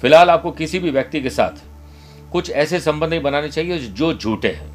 फ़िलहाल 0.00 0.30
आपको 0.30 0.50
किसी 0.52 0.78
भी 0.78 0.90
व्यक्ति 0.90 1.20
के 1.20 1.30
साथ 1.30 1.62
कुछ 2.32 2.50
ऐसे 2.50 2.80
संबंध 2.80 3.10
नहीं 3.10 3.22
बनाने 3.22 3.48
चाहिए 3.48 3.78
जो 3.78 4.12
झूठे 4.14 4.48
हैं, 4.48 4.70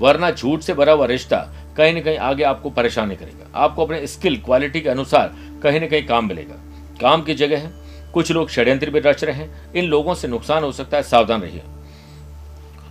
वरना 0.00 0.30
झूठ 0.30 0.60
से 0.60 0.74
भरा 0.74 0.92
हुआ 0.92 1.06
रिश्ता 1.06 1.36
कहीं 1.76 1.92
ना 1.94 2.00
कहीं 2.00 2.18
आगे 2.18 2.42
आपको 2.42 2.70
परेशानी 2.70 3.16
करेगा। 3.16 3.46
आपको 3.56 3.84
अपने 3.84 4.06
स्किल, 4.06 4.36
क्वालिटी 4.36 4.80
के 4.80 4.88
अनुसार 4.88 5.34
कहीं 5.62 5.80
ना 5.80 5.86
कहीं 5.86 6.06
काम 6.06 6.28
मिलेगा। 6.28 6.54
काम 7.00 7.22
की 7.22 7.34
जगह 7.34 7.58
है, 7.58 7.72
कुछ 8.14 8.30
लोग 8.32 8.48
षड्यंत्र 8.50 8.90
भी 8.90 9.00
रच 9.00 9.24
रहे 9.24 9.34
हैं, 9.34 9.72
इन 9.72 9.84
लोगों 9.84 10.14
से 10.14 10.28
नुकसान 10.28 10.64
हो 10.64 10.72
सकता 10.72 10.96
है, 10.96 11.02
सावधान 11.02 11.42
रहिए। 11.42 11.62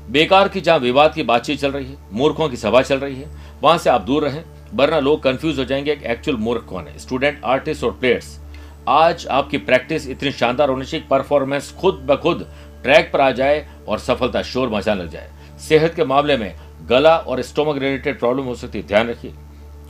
बेकार 0.10 0.48
की 0.48 0.62
जहाँ 0.62 0.80
विवाद 0.80 1.14
की 1.14 1.24
बातचीत 1.24 1.60
चल 1.60 1.72
रही 1.72 1.86
है, 1.86 1.98
मूर्खों 2.12 2.50
की 2.50 2.58
सभा 2.58 2.82
चल 2.82 3.00
रही 3.00 3.16
है, 3.16 3.30
वहाँ 3.62 3.78
से 3.78 3.90
आप 3.90 4.02
दूर 4.02 4.24
रहें 4.24 4.44
वरना 4.74 5.00
लोग 5.00 5.24
कंफ्यूज 5.24 5.60
हो 5.60 5.66
जाएँगे 5.66 5.96
कि 5.96 6.06
एक्चुअल 6.06 6.38
मूर्ख 6.38 6.62
कौन 6.62 6.88
है। 6.88 7.00
स्टूडेंट 7.00 7.42
आर्टिस्ट 7.46 7.84
और 7.84 7.92
प्लेयर्स 7.92 8.40
आज 8.88 9.28
आपकी 9.28 9.58
प्रैक्टिस 9.58 10.08
इतनी 10.08 10.32
शानदार 10.32 10.70
होनी 10.70 10.86
चाहिए 10.86 11.06
परफॉर्मेंस 11.10 11.72
खुद 11.72 11.96
ब 11.96 12.16
खुद 12.16 12.48
ट्रैक 12.84 13.10
पर 13.14 13.22
आ 13.22 13.32
जाए 13.32 13.68
और 13.88 14.00
सफलता 14.00 14.42
शोर 14.42 14.70
मचा 14.70 14.94
लग 14.94 15.10
जाए। 15.10 15.32
सेहत 15.60 15.94
के 15.94 16.06
मामले 16.06 16.38
में 16.38 16.56
गला 16.90 17.18
और 17.18 17.42
स्टोमक 17.42 17.78
रिलेटेड 17.78 18.20
प्रॉब्लम 18.20 18.44
हो 18.44 18.56
सकती 18.56 18.82
है। 18.82 18.88
ध्यान 18.88 19.10
रखिए, 19.10 19.34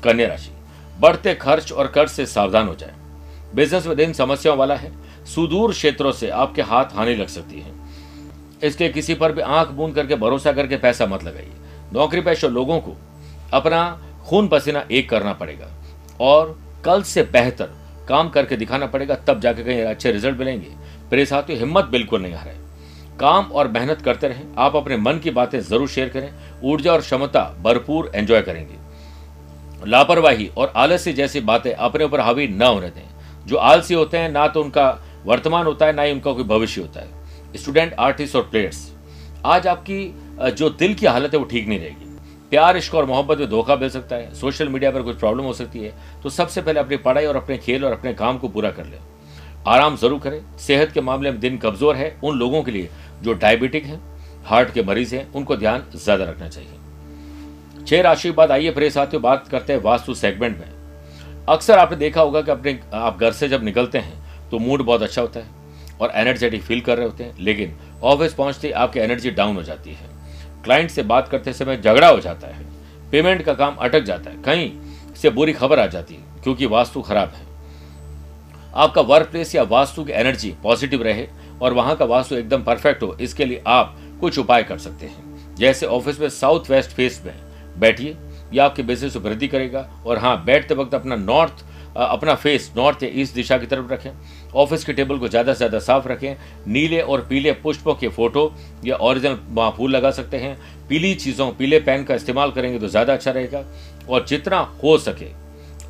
कन्या 0.03 0.27
राशि, 0.27 0.51
बढ़ते 0.99 1.35
खर्च 1.35 1.71
और 1.71 1.87
कर्ज 1.87 2.11
से 2.11 2.25
सावधान 2.25 2.67
हो 2.67 2.75
जाए। 2.75 2.93
बिज़नेस 3.55 3.87
में 3.87 3.97
दिन 3.97 4.13
समस्याओं 4.13 4.57
वाला 4.57 4.75
है। 4.75 4.91
सुदूर 5.25 5.71
क्षेत्रों 5.71 6.11
से 6.11 6.29
आपके 6.29 6.61
हाथ 6.61 6.85
हानि 6.85 7.15
लग 7.15 7.27
सकती 7.27 7.59
है। 7.59 7.71
इसके 8.63 8.89
किसी 8.89 9.13
पर 9.13 9.31
भी 9.31 9.41
आँख 9.41 9.67
बूंद 9.67 9.95
करके 9.95 10.15
भरोसा 10.15 10.51
करके 10.51 10.77
पैसा 10.77 11.05
मत 11.05 11.23
लगाइए। 11.23 11.51
नौकरी 11.93 12.21
पेशा 12.21 12.47
लोगों 12.47 12.79
को 12.79 12.95
अपना 13.53 14.06
खून 14.27 14.47
पसीना 14.47 14.85
एक 14.91 15.09
करना 15.09 15.33
पड़ेगा। 15.33 15.67
और 16.21 16.57
कल 16.85 17.01
से 17.03 17.23
बेहतर 17.23 17.69
काम 18.07 18.29
करके 18.29 18.55
दिखाना 18.55 18.85
पड़ेगा, 18.85 19.15
तब 19.17 19.39
जाके 19.39 19.63
कहीं 19.63 19.81
अच्छे 19.83 20.11
रिज़ल्ट 20.11 20.37
मिलेंगे। 20.39 20.67
मेरे 21.11 21.25
साथियों, 21.25 21.59
हिम्मत 21.59 21.85
बिल्कुल 21.85 22.21
नहीं 22.21 22.33
हारे। 22.33 22.55
काम 23.19 23.45
और 23.45 23.67
मेहनत 23.67 24.01
करते 24.01 24.27
रहें। 24.27 24.43
आप 24.57 24.75
अपने 24.75 24.97
मन 24.97 25.19
की 25.19 25.31
बातें 25.31 25.59
ज़रूर 25.59 25.87
शेयर 25.87 26.09
करें। 26.09 26.31
ऊर्जा 26.63 26.91
और 26.93 27.01
क्षमता 27.01 27.43
भरपूर 27.61 28.11
एंजॉय 28.15 28.41
करेंगे। 28.41 28.75
लापरवाही 29.85 30.49
और 30.57 30.73
आलस्य 30.75 31.13
जैसी 31.13 31.41
बातें 31.41 31.73
अपने 31.73 32.05
ऊपर 32.05 32.19
हावी 32.19 32.47
न 32.47 32.61
होने 32.63 32.89
दें। 32.89 33.45
जो 33.47 33.57
आलसी 33.57 33.93
होते 33.93 34.17
हैं, 34.17 34.29
ना 34.29 34.47
तो 34.47 34.61
उनका 34.61 34.89
वर्तमान 35.25 35.65
होता 35.65 35.85
है, 35.85 35.93
ना 35.93 36.01
ही 36.01 36.11
उनका 36.11 36.31
कोई 36.33 36.43
भविष्य 36.45 36.81
होता 36.81 36.99
है। 36.99 37.55
स्टूडेंट 37.55 37.93
आर्टिस्ट 37.93 38.35
और 38.35 38.41
प्लेयर्स 38.43 38.91
आज 39.45 39.67
आपकी 39.67 40.13
जो 40.51 40.69
दिल 40.71 40.93
की 40.93 41.05
हालत 41.05 41.33
है, 41.33 41.39
वो 41.39 41.45
ठीक 41.45 41.67
नहीं 41.67 41.79
रहेगी। 41.79 42.06
प्यार, 42.51 42.77
इश्क 42.77 42.93
और 42.95 43.05
मोहब्बत 43.05 43.37
में 43.37 43.49
धोखा 43.49 43.75
मिल 43.75 43.89
सकता 43.89 44.15
है। 44.15 44.33
सोशल 44.35 44.69
मीडिया 44.69 44.91
पर 44.91 45.01
कुछ 45.01 45.17
प्रॉब्लम 45.19 45.43
हो 45.43 45.53
सकती 45.53 45.79
है 45.79 45.93
तो 46.23 46.29
सबसे 46.29 46.61
पहले 46.61 46.79
अपनी 46.79 46.97
पढ़ाई 46.97 47.25
और 47.25 47.35
अपने 47.35 47.57
खेल 47.57 47.85
और 47.85 47.91
अपने 47.91 48.13
काम 48.15 48.37
को 48.37 48.47
पूरा 48.49 48.71
कर 48.71 48.85
ले। 48.85 48.97
आराम 49.67 49.95
ज़रूर 49.97 50.19
करें। 50.19 50.41
सेहत 50.57 50.91
के 50.91 51.01
मामले 51.01 51.31
में 51.31 51.39
दिन 51.39 51.57
कमज़ोर 51.57 51.95
है। 51.95 52.15
उन 52.23 52.37
लोगों 52.37 52.63
के 52.63 52.71
लिए 52.71 52.89
जो 53.21 53.33
डायबिटिक 53.35 53.85
हैं, 53.85 53.99
हार्ट 54.45 54.73
के 54.73 54.83
मरीज़ 54.83 55.15
हैं, 55.15 55.31
उनको 55.33 55.55
ध्यान 55.57 55.83
ज़्यादा 55.95 56.25
रखना 56.25 56.47
चाहिए। 56.47 57.85
छह 57.85 58.01
राशि 58.01 58.29
के 58.29 58.35
बाद 58.35 58.51
आइए 58.51 58.71
प्रिय 58.71 58.89
साथियों, 58.89 59.21
बात 59.23 59.47
करते 59.47 59.73
हैं 59.73 59.81
वास्तु 59.81 60.13
सेगमेंट 60.15 60.57
में। 60.59 61.45
अक्सर 61.49 61.77
आपने 61.77 61.97
देखा 61.97 62.21
होगा 62.21 62.41
कि 62.41 62.51
अपने, 62.51 62.79
आप 62.93 63.19
घर 63.19 63.31
से 63.31 63.47
जब 63.49 63.63
निकलते 63.63 63.97
हैं 63.97 64.49
तो 64.49 64.59
मूड 64.59 64.81
बहुत 64.81 65.01
अच्छा 65.01 65.21
होता 65.21 65.39
है 65.39 65.97
और 66.01 66.11
एनर्जेटिक 66.15 66.61
फील 66.63 66.81
कर 66.81 66.97
रहे 66.97 67.05
होते 67.05 67.23
हैं, 67.23 67.35
लेकिन 67.39 67.77
ऑफ़िस 68.03 68.33
पहुँचते 68.33 68.71
आपकी 68.73 68.99
एनर्जी 68.99 69.31
डाउन 69.31 69.55
हो 69.55 69.63
जाती 69.63 69.91
है। 69.91 70.15
क्लाइंट 70.67 70.89
से 70.91 71.03
बात 71.05 71.27
करते 71.27 71.53
समय 71.53 71.77
झगड़ा 71.77 72.07
हो 72.07 72.19
जाता 72.19 72.47
है। 72.47 72.65
पेमेंट 73.11 73.41
का 73.41 73.53
काम 73.53 73.75
अटक 73.75 74.01
जाता 74.01 74.29
है। 74.29 74.41
कहीं 74.43 74.71
से 75.15 75.29
बुरी 75.29 75.53
खबर 75.53 75.79
आ 75.79 75.85
जाती 75.85 76.13
है, 76.13 76.41
क्योंकि 76.43 76.65
वास्तु 76.65 77.01
खराब 77.01 77.33
है। 77.35 77.45
आपका 78.75 79.01
वर्क 79.03 79.27
प्लेस 79.27 79.53
या 79.55 79.63
वास्तु 79.63 80.03
की 80.03 80.11
एनर्जी 80.11 80.53
पॉजिटिव 80.63 81.03
रहे 81.03 81.27
और 81.61 81.73
वहाँ 81.73 81.95
का 81.95 82.05
वास्तु 82.05 82.35
एकदम 82.35 82.63
परफेक्ट 82.63 83.03
हो, 83.03 83.15
इसके 83.21 83.45
लिए 83.45 83.63
आप 83.67 83.97
कुछ 84.21 84.39
उपाय 84.39 84.63
कर 84.63 84.77
सकते 84.77 85.05
हैं। 85.05 85.55
जैसे 85.55 85.85
ऑफ़िस 85.85 86.19
में 86.19 86.29
साउथ 86.29 86.69
वेस्ट 86.69 86.91
फेस 86.91 87.21
में 87.25 87.33
बैठिए 87.77 88.17
यह 88.53 88.63
आपके 88.63 88.83
बिज़नेस 88.83 89.15
वृद्धि 89.15 89.47
करेगा 89.47 89.89
और 90.05 90.17
हाँ 90.17 90.43
बैठते 90.45 90.75
वक्त 90.75 90.93
अपना 90.95 91.15
नॉर्थ 91.15 91.65
अपना 91.97 92.33
फेस 92.35 92.71
नॉर्थ 92.77 93.03
या 93.03 93.09
ईस्ट 93.13 93.35
दिशा 93.35 93.57
की 93.57 93.65
तरफ़ 93.65 93.91
रखें। 93.93 94.09
ऑफ़िस 94.55 94.83
के 94.85 94.93
टेबल 94.93 95.17
को 95.17 95.27
ज़्यादा 95.27 95.53
से 95.53 95.57
ज़्यादा 95.57 95.79
साफ़ 95.79 96.07
रखें। 96.07 96.35
नीले 96.67 96.99
और 97.01 97.21
पीले 97.29 97.51
पुष्पों 97.53 97.95
के 97.95 98.07
फ़ोटो 98.09 98.51
या 98.85 98.95
ओरिजिनल 98.97 99.37
वहाँ 99.49 99.71
फूल 99.77 99.91
लगा 99.91 100.11
सकते 100.11 100.37
हैं। 100.37 100.57
पीली 100.89 101.13
चीज़ों, 101.15 101.51
पीले 101.51 101.79
पेन 101.79 102.03
का 102.03 102.15
इस्तेमाल 102.15 102.51
करेंगे 102.51 102.79
तो 102.79 102.87
ज़्यादा 102.87 103.13
अच्छा 103.13 103.31
रहेगा। 103.31 103.63
और 104.09 104.25
जितना 104.25 104.59
हो 104.83 104.97
सके, 104.99 105.31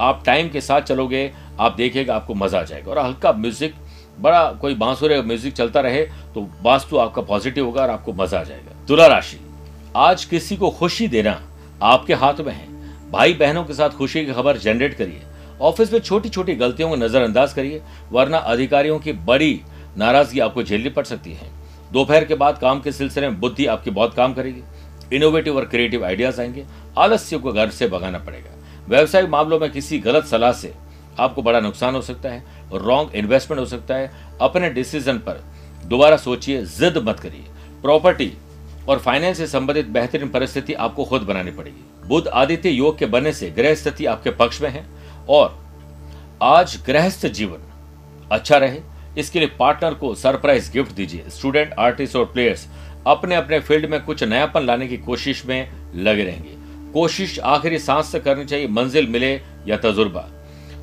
आप 0.02 0.24
टाइम 0.26 0.50
के 0.50 0.62
साथ 0.62 0.82
चलोगे, 0.84 1.32
आप 1.60 1.76
देखिएगा 1.76 2.16
आपको 2.16 2.34
मज़ा 2.36 2.60
आ 2.60 2.64
जाएगा। 2.64 2.92
और 2.92 3.00
हल्का 3.00 3.32
म्यूज़िक 3.34 3.76
बड़ा 4.20 4.52
कोई 4.52 4.76
बांसुरे 4.76 5.22
म्यूज़िक 5.22 5.54
चलता 5.54 5.82
रहे 5.82 6.02
तो 6.36 6.48
वास्तु 6.64 6.98
आपका 6.98 7.22
पॉजिटिव 7.24 7.66
होगा 7.66 7.82
और 7.82 7.90
आपको 7.90 8.14
मज़ा 8.14 8.40
आ 8.40 8.44
जाएगा। 8.44 8.86
तुला 8.88 9.08
राशि, 9.08 9.40
आज 9.96 10.26
किसी 10.26 10.56
को 10.58 10.70
खुशी 10.72 11.08
देना 11.10 11.40
आपके 11.84 12.14
हाथ 12.16 12.40
में 12.42 12.54
है। 12.54 12.68
भाई 13.12 13.34
बहनों 13.36 13.64
के 13.64 13.74
साथ 13.74 13.90
खुशी 13.90 14.26
की 14.26 14.34
खबर 14.34 14.58
जनरेट 14.60 14.94
करिए। 14.94 15.22
ऑफ़िस 15.62 15.94
में 15.94 16.00
छोटी 16.00 16.30
छोटी 16.30 16.56
गलतियों 16.56 16.90
को 16.90 16.96
नजरअंदाज 16.96 17.54
करिए, 17.54 17.82
वरना 18.12 18.38
अधिकारियों 18.38 19.00
की 19.00 19.14
बड़ी 19.14 19.62
नाराज़गी 19.98 20.40
आपको 20.40 20.64
झेलनी 20.64 20.90
पड़ 20.90 21.04
सकती 21.04 21.34
है। 21.34 21.50
दोपहर 21.94 22.26
के 22.26 22.36
बाद 22.36 22.58
काम 22.58 22.82
के 22.82 22.92
सिलसिले 22.92 23.30
में 23.30 23.40
बुद्धि 23.40 23.66
आपकी 23.66 23.92
बहुत 23.92 24.14
काम 24.14 24.34
करेगी। 24.34 24.62
इनोवेटिव 25.16 25.56
और 25.56 25.66
क्रिएटिव 25.66 26.06
आइडियाज़ 26.06 26.42
आएँगे। 26.42 26.66
आलस्य 26.98 27.38
को 27.38 27.52
घर 27.52 27.70
से 27.70 27.88
भगाना 27.88 28.18
पड़ेगा। 28.18 28.50
व्यवसायिक 28.90 29.30
मामलों 29.30 29.60
में 29.60 29.72
किसी 29.72 30.00
गलत 30.00 30.26
सलाह 30.26 30.52
से 30.52 30.74
आपको 31.20 31.42
बड़ा 31.42 31.60
नुकसान 31.60 31.96
हो 31.96 32.02
सकता 32.02 32.30
है 32.30 32.44
रॉन्ग 32.74 33.16
इन्वेस्टमेंट 33.16 33.60
हो 33.60 33.66
सकता 33.66 33.96
है। 33.96 34.12
अपने 34.42 34.70
डिसीज़न 34.70 35.18
पर 35.18 35.44
दोबारा 35.86 36.18
सोचिए, 36.18 36.66
जिद 36.66 36.98
मत 36.98 37.20
करिए। 37.20 37.46
प्रॉपर्टी 37.82 38.34
और 38.90 39.00
फाइनेंस 39.00 39.38
से 39.38 39.48
संबंधित 39.48 39.88
बेहतरीन 39.88 40.30
परिस्थिति 40.30 40.74
आपको 40.74 41.06
खुद 41.06 41.22
बनानी 41.22 41.52
पड़ेगी। 41.52 42.08
बुद्ध 42.08 42.28
आदित्य 42.28 42.70
योग 42.70 42.98
के 42.98 43.06
बनने 43.06 43.34
से 43.34 43.50
ग्रह 43.50 43.76
स्थिति 43.76 44.06
आपके 44.06 44.30
पक्ष 44.30 44.62
में 44.62 44.70
है। 44.70 44.86
और 45.30 45.58
आज 46.42 46.78
गृहस्थ 46.88 47.26
जीवन। 47.28 47.64
अच्छा 48.32 48.58
रहे, 48.58 48.80
इसके 49.18 49.40
लिए 49.40 49.48
पार्टनर 49.60 49.94
को 49.94 50.14
सरप्राइज़ 50.16 50.72
गिफ्ट 50.72 50.92
दीजिए। 50.92 51.30
स्टूडेंट 51.30 51.74
आर्टिस्ट 51.74 52.16
और 52.16 52.26
प्लेयर्स 52.26 52.68
अपने 53.08 53.36
अपने 53.36 53.60
फ़ील्ड 53.60 53.90
में 53.90 54.02
कुछ 54.04 54.24
नयापन 54.24 54.66
लाने 54.66 54.88
की 54.88 54.98
कोशिश 54.98 55.46
में 55.46 55.72
लगे 55.96 56.24
रहेंगे। 56.24 56.92
कोशिश 56.94 57.40
आखिरी 57.40 57.80
सांस 57.80 58.12
से 58.12 58.20
करनी 58.20 58.46
चाहिए, 58.46 58.68
मंजिल 58.68 59.08
मिले 59.08 59.34
या 59.68 59.78
तजुर्बा। 59.78 60.28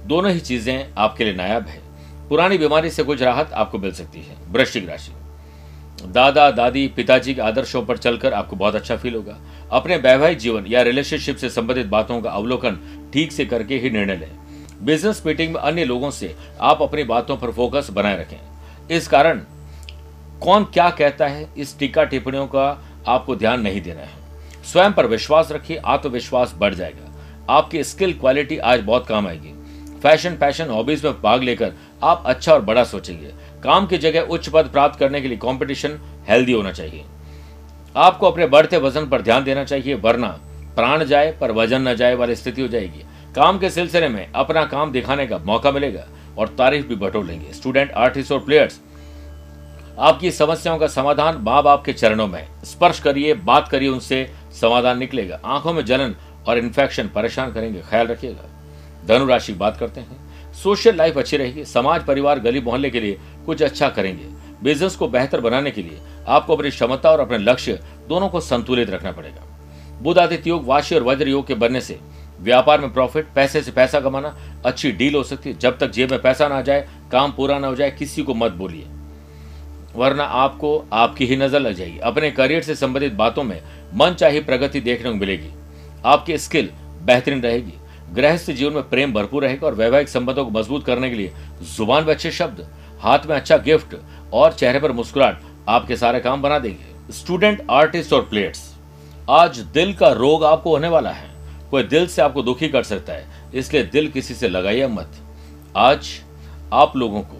दोनों 0.06 0.32
ही 0.32 0.40
चीज़ें 0.40 0.94
आपके 0.98 1.24
लिए 1.24 1.34
नायाब 1.34 1.66
है। 1.66 1.82
पुरानी 2.28 2.58
बीमारी 2.58 2.90
से 2.90 3.02
कुछ 3.02 3.22
राहत 3.22 3.52
आपको 3.52 3.78
मिल 3.78 3.92
सकती 3.92 4.20
है। 4.20 4.36
वृश्चिक 4.48 4.88
राशि। 4.88 5.12
दादा, 6.06 6.50
दादी, 6.50 6.88
पिताजी 6.88 7.34
के 7.34 7.40
आदर्शों 7.40 7.82
पर 7.86 7.96
चलकर 7.96 8.32
आपको 8.32 8.56
बहुत 8.56 8.74
अच्छा 8.74 8.96
फील 8.96 9.14
होगा। 9.14 9.36
अपने 9.72 9.96
वैवाहिक 9.96 10.38
जीवन 10.38 10.64
या 10.66 10.82
रिलेशनशिप 10.82 11.36
से 11.36 11.50
संबंधित 11.50 11.86
बातों 11.86 12.20
का 12.22 12.30
अवलोकन 12.30 12.78
ठीक 13.12 13.32
से 13.32 13.44
करके 13.44 13.78
ही 13.78 13.90
निर्णय 13.90 14.16
लें। 14.16 14.30
बिज़नेस 14.82 15.22
मीटिंग 15.26 15.54
में 15.54 15.60
अन्य 15.60 15.84
लोगों 15.84 16.10
से 16.10 16.36
आप 16.60 16.82
अपनी 16.82 17.04
बातों 17.04 17.36
पर 17.36 17.50
फोकस 17.50 17.90
बनाए 17.90 18.18
रखें। 18.20 18.36
इस 18.90 19.08
कारण 19.08 19.40
कौन 20.42 20.64
क्या 20.64 20.90
कहता 20.90 21.26
है, 21.26 21.48
इस 21.56 21.78
टीका 21.78 22.04
टिप्पणियों 22.04 22.46
का 22.46 22.86
आपको 23.06 23.36
ध्यान 23.36 23.60
नहीं 23.60 23.80
देना 23.80 24.00
है। 24.00 24.22
स्वयं 24.72 24.92
पर 24.92 25.06
विश्वास 25.06 25.52
रखिए, 25.52 25.76
आत्मविश्वास 25.76 26.54
बढ़ 26.58 26.74
जाएगा। 26.74 27.12
आपकी 27.50 27.84
स्किल 27.84 28.12
क्वालिटी 28.12 28.58
आज 28.58 28.80
बहुत 28.80 29.06
काम 29.06 29.26
आएगी। 29.26 29.54
फ़ैशन 30.00 30.36
पैशन 30.36 30.68
हॉबीज 30.68 31.04
में 31.04 31.22
भाग 31.22 31.42
लेकर 31.42 31.72
आप 32.02 32.22
अच्छा 32.26 32.52
और 32.52 32.60
बड़ा 32.60 32.84
सोचेंगे। 32.84 33.32
काम 33.64 33.86
की 33.86 33.98
जगह 33.98 34.20
उच्च 34.20 34.48
पद 34.48 34.64
प्राप्त 34.64 34.98
करने 34.98 35.20
के 35.20 35.28
लिए 35.28 35.36
कंपटीशन 35.36 35.98
हेल्दी 36.28 36.52
होना 36.52 36.72
चाहिए। 36.72 37.04
आपको 37.96 38.26
अपने 38.26 38.46
बढ़ते 38.46 38.76
वज़न 38.76 39.08
पर 39.08 39.22
ध्यान 39.22 39.44
देना 39.44 39.64
चाहिए, 39.64 39.94
वरना 39.94 40.28
प्राण 40.76 41.04
जाए 41.04 41.32
पर 41.32 41.52
वज़न 41.52 41.88
न 41.88 41.94
जाए 41.94 42.14
वाली 42.14 42.36
स्थिति 42.36 42.62
हो 42.62 42.68
जाएगी। 42.68 43.04
काम 43.34 43.58
के 43.58 43.70
सिलसिले 43.70 44.08
में 44.08 44.32
अपना 44.32 44.64
काम 44.64 44.92
दिखाने 44.92 45.26
का 45.26 45.38
मौका 45.38 45.70
मिलेगा 45.70 46.06
और 46.38 46.48
तारीफ़ 46.48 46.86
भी 46.86 46.94
बटोर 46.94 47.24
लेंगे। 47.24 47.52
स्टूडेंट 47.52 47.92
आर्टिस्ट 47.92 48.32
और 48.32 48.38
प्लेयर्स 48.38 48.80
आपकी 49.98 50.30
समस्याओं 50.30 50.78
का 50.78 50.86
समाधान 50.86 51.36
माँ 51.36 51.62
बाप 51.62 51.84
के 51.84 51.92
चरणों 51.92 52.26
में। 52.26 52.48
स्पर्श 52.64 53.00
करिए, 53.00 53.34
बात 53.34 53.68
करिए, 53.68 53.88
उनसे 53.88 54.30
समाधान 54.60 54.98
निकलेगा। 54.98 55.40
आँखों 55.44 55.72
में 55.72 55.84
जलन 55.84 56.14
और 56.48 56.58
इन्फेक्शन 56.58 57.08
परेशान 57.08 57.52
करेंगे, 57.52 57.80
ख्याल 57.80 58.06
रखिएगा। 58.06 58.48
धनुराशि 59.06 59.52
बात 59.52 59.76
करते 59.76 60.00
हैं। 60.00 60.52
सोशल 60.52 60.96
लाइफ 60.96 61.18
अच्छी 61.18 61.36
रहेगी। 61.36 61.64
समाज, 61.64 62.04
परिवार 62.04 62.38
गली 62.38 62.60
मोहल्ले 62.60 62.90
के 62.90 63.00
लिए 63.00 63.18
कुछ 63.46 63.62
अच्छा 63.62 63.88
करेंगे। 63.88 64.24
बिज़नेस 64.62 64.96
को 64.96 65.08
बेहतर 65.08 65.40
बनाने 65.40 65.70
के 65.70 65.82
लिए 65.82 65.98
आपको 66.28 66.56
अपनी 66.56 66.70
क्षमता 66.70 67.10
और 67.10 67.20
अपने 67.20 67.38
लक्ष्य 67.38 67.80
दोनों 68.08 68.28
को 68.28 68.40
संतुलित 68.40 68.90
रखना 68.90 69.12
पड़ेगा। 69.12 69.42
बुध 70.02 70.18
आदित्य 70.18 70.50
योग, 70.50 70.66
वाशी 70.66 70.94
और 70.94 71.02
वज्र 71.02 71.28
योग 71.28 71.46
के 71.46 71.54
बनने 71.54 71.80
से 71.80 71.98
व्यापार 72.40 72.80
में 72.80 72.92
प्रॉफिट 72.92 73.26
पैसे 73.34 73.62
से 73.62 73.72
पैसा 73.72 74.00
कमाना 74.00 74.36
अच्छी 74.66 74.90
डील 74.92 75.14
हो 75.14 75.22
सकती 75.22 75.50
है। 75.50 75.58
जब 75.58 75.78
तक 75.78 75.90
जेब 75.90 76.10
में 76.10 76.20
पैसा 76.22 76.48
ना 76.48 76.60
जाए, 76.62 76.88
काम 77.12 77.32
पूरा 77.32 77.58
ना 77.58 77.66
हो 77.66 77.74
जाए, 77.74 77.90
किसी 77.90 78.22
को 78.22 78.34
मत 78.34 78.52
बोलिए। 78.52 78.86
वरना 79.96 80.24
आपको 80.24 80.84
आपकी 80.92 81.26
ही 81.26 81.36
नज़र 81.36 81.60
लग 81.60 81.72
जाएगी। 81.72 81.98
अपने 81.98 82.30
करियर 82.30 82.62
से 82.62 82.74
संबंधित 82.74 83.12
बातों 83.12 83.42
में 83.42 83.60
मन 83.94 84.14
चाहे 84.14 84.40
प्रगति 84.40 84.80
देखने 84.80 85.10
को 85.10 85.16
मिलेगी। 85.16 85.50
आपकी 86.04 86.38
स्किल 86.38 86.70
बेहतरीन 87.02 87.42
रहेगी। 87.42 87.72
गृहस्थ 88.14 88.50
जीवन 88.50 88.72
में 88.72 88.88
प्रेम 88.88 89.12
भरपूर 89.12 89.44
रहेगा 89.44 89.66
और 89.66 89.74
वैवाहिक 89.74 90.08
संबंधों 90.08 90.44
को 90.44 90.50
मज़बूत 90.50 90.84
करने 90.86 91.10
के 91.10 91.16
लिए 91.16 91.32
ज़ुबान 91.76 92.04
में 92.04 92.12
अच्छे 92.14 92.30
शब्द 92.30 92.66
हाथ 93.00 93.26
में 93.26 93.34
अच्छा 93.36 93.56
गिफ्ट 93.58 93.94
और 94.32 94.52
चेहरे 94.52 94.80
पर 94.80 94.92
मुस्कुराहट, 94.92 95.40
आपके 95.68 95.96
सारे 95.96 96.20
काम 96.20 96.42
बना 96.42 96.58
देंगे। 96.58 97.12
स्टूडेंट 97.12 97.66
आर्टिस्ट 97.70 98.12
और 98.12 98.22
प्लेयर्स 98.22 98.72
आज 99.30 99.58
दिल 99.74 99.94
का 99.94 100.08
रोग 100.12 100.44
आपको 100.44 100.70
होने 100.70 100.88
वाला 100.88 101.10
है। 101.10 101.32
कोई 101.70 101.82
दिल 101.84 102.06
से 102.06 102.22
आपको 102.22 102.42
दुखी 102.42 102.68
कर 102.68 102.82
सकता 102.82 103.12
है, 103.12 103.26
इसलिए 103.54 103.82
दिल 103.84 104.08
किसी 104.08 104.34
से 104.34 104.48
लगाइए 104.48 104.86
मत। 104.86 105.16
आज 105.76 106.08
आप 106.72 106.96
लोगों 106.96 107.20
को 107.22 107.36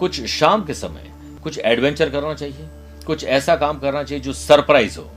कुछ 0.00 0.24
शाम 0.28 0.64
के 0.64 0.74
समय 0.74 1.10
कुछ 1.42 1.58
एडवेंचर 1.58 2.10
करना 2.10 2.34
चाहिए, 2.34 2.68
कुछ 3.06 3.24
ऐसा 3.24 3.56
काम 3.56 3.78
करना 3.78 4.02
चाहिए 4.02 4.22
जो 4.24 4.32
सरप्राइज़ 4.32 4.98
हो। 4.98 5.10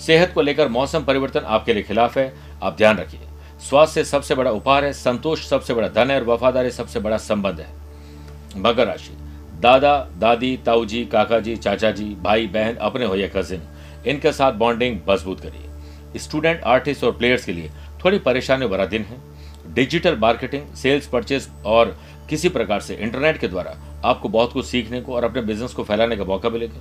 सेहत 0.00 0.32
को 0.34 0.42
लेकर 0.42 0.68
मौसम 0.68 1.04
परिवर्तन 1.04 1.40
आपके 1.40 1.74
लिए 1.74 1.82
खिलाफ 1.82 2.18
है, 2.18 2.32
आप 2.62 2.76
ध्यान 2.76 2.98
रखिए। 2.98 3.20
स्वास्थ्य 3.60 4.04
सबसे 4.04 4.34
बड़ा 4.34 4.50
उपहार 4.50 4.84
है, 4.84 4.92
संतोष 4.92 5.46
सबसे 5.48 5.74
बड़ा 5.74 5.88
धन 5.88 6.10
है 6.10 6.20
और 6.20 6.26
वफादारी 6.26 6.70
सबसे 6.70 7.00
बड़ा 7.00 7.16
संबंध 7.18 7.60
है। 7.60 7.68
मकर 8.56 8.86
राशि। 8.86 9.16
दादा, 9.60 9.96
दादी 10.18 10.56
ताऊ 10.56 10.84
जी 10.84 11.04
काका 11.04 11.38
जी 11.40 11.56
चाचा 11.56 11.90
जी 11.90 12.04
भाई, 12.22 12.46
बहन, 12.46 12.76
अपने 12.76 13.04
हो 13.04 13.16
या 13.16 13.28
कजिन 13.28 13.62
इनके 14.06 14.32
साथ 14.32 14.52
बॉन्डिंग 14.52 14.98
मज़बूत 15.08 15.40
करिए। 15.40 16.18
स्टूडेंट 16.18 16.62
आर्टिस्ट 16.62 17.04
और 17.04 17.12
प्लेयर्स 17.12 17.44
के 17.44 17.52
लिए 17.52 17.70
थोड़ी 18.04 18.18
परेशानी 18.18 18.66
भरा 18.66 18.86
दिन 18.86 19.02
है। 19.02 19.18
डिजिटल 19.74 20.16
मार्केटिंग 20.16 20.74
सेल्स 20.74 21.06
परचेज 21.06 21.48
और 21.66 21.96
किसी 22.30 22.48
प्रकार 22.48 22.80
से 22.80 22.94
इंटरनेट 22.94 23.38
के 23.38 23.48
द्वारा 23.48 23.76
आपको 24.04 24.28
बहुत 24.28 24.52
कुछ 24.52 24.66
सीखने 24.66 25.00
को 25.00 25.14
और 25.14 25.24
अपने 25.24 25.42
बिज़नेस 25.42 25.72
को 25.72 25.84
फैलाने 25.84 26.16
का 26.16 26.24
मौका 26.24 26.50
मिलेगा। 26.50 26.80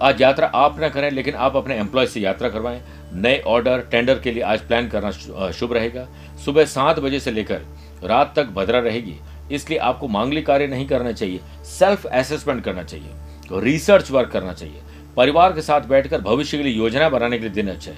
आज 0.00 0.20
यात्रा 0.22 0.46
आप 0.46 0.76
न 0.80 0.88
करें, 0.88 1.10
लेकिन 1.10 1.34
आप 1.34 1.56
अपने 1.56 1.76
एम्प्लॉय 1.76 2.06
से 2.06 2.20
यात्रा 2.20 2.48
करवाएँ। 2.48 2.80
नए 3.12 3.38
ऑर्डर 3.46 3.80
टेंडर 3.90 4.18
के 4.18 4.32
लिए 4.32 4.42
आज 4.42 4.60
प्लान 4.60 4.88
करना 4.88 5.10
शुभ 5.50 5.72
रहेगा। 5.72 6.06
सुबह 6.44 6.64
सात 6.64 6.98
बजे 6.98 7.20
से 7.20 7.30
लेकर 7.30 7.62
रात 8.04 8.32
तक 8.36 8.46
भद्रा 8.46 8.78
रहेगी। 8.78 9.16
इसलिए 9.50 9.78
आपको 9.80 10.08
मांगलिक 10.08 10.46
कार्य 10.46 10.66
नहीं 10.66 10.86
करना 10.86 11.12
चाहिए 11.12 11.40
सेल्फ 11.68 12.06
एसेसमेंट 12.06 12.62
करना 12.64 12.82
चाहिए 12.84 13.60
रिसर्च 13.60 14.10
वर्क 14.10 14.30
करना 14.30 14.52
चाहिए। 14.52 14.80
परिवार 15.16 15.52
के 15.52 15.62
साथ 15.62 15.86
बैठकर 15.88 16.20
भविष्य 16.20 16.56
के 16.56 16.62
लिए 16.62 16.72
योजना 16.72 17.08
बनाने 17.08 17.38
के 17.38 17.44
लिए 17.44 17.52
दिन 17.52 17.68
अच्छा 17.68 17.90
है। 17.90 17.96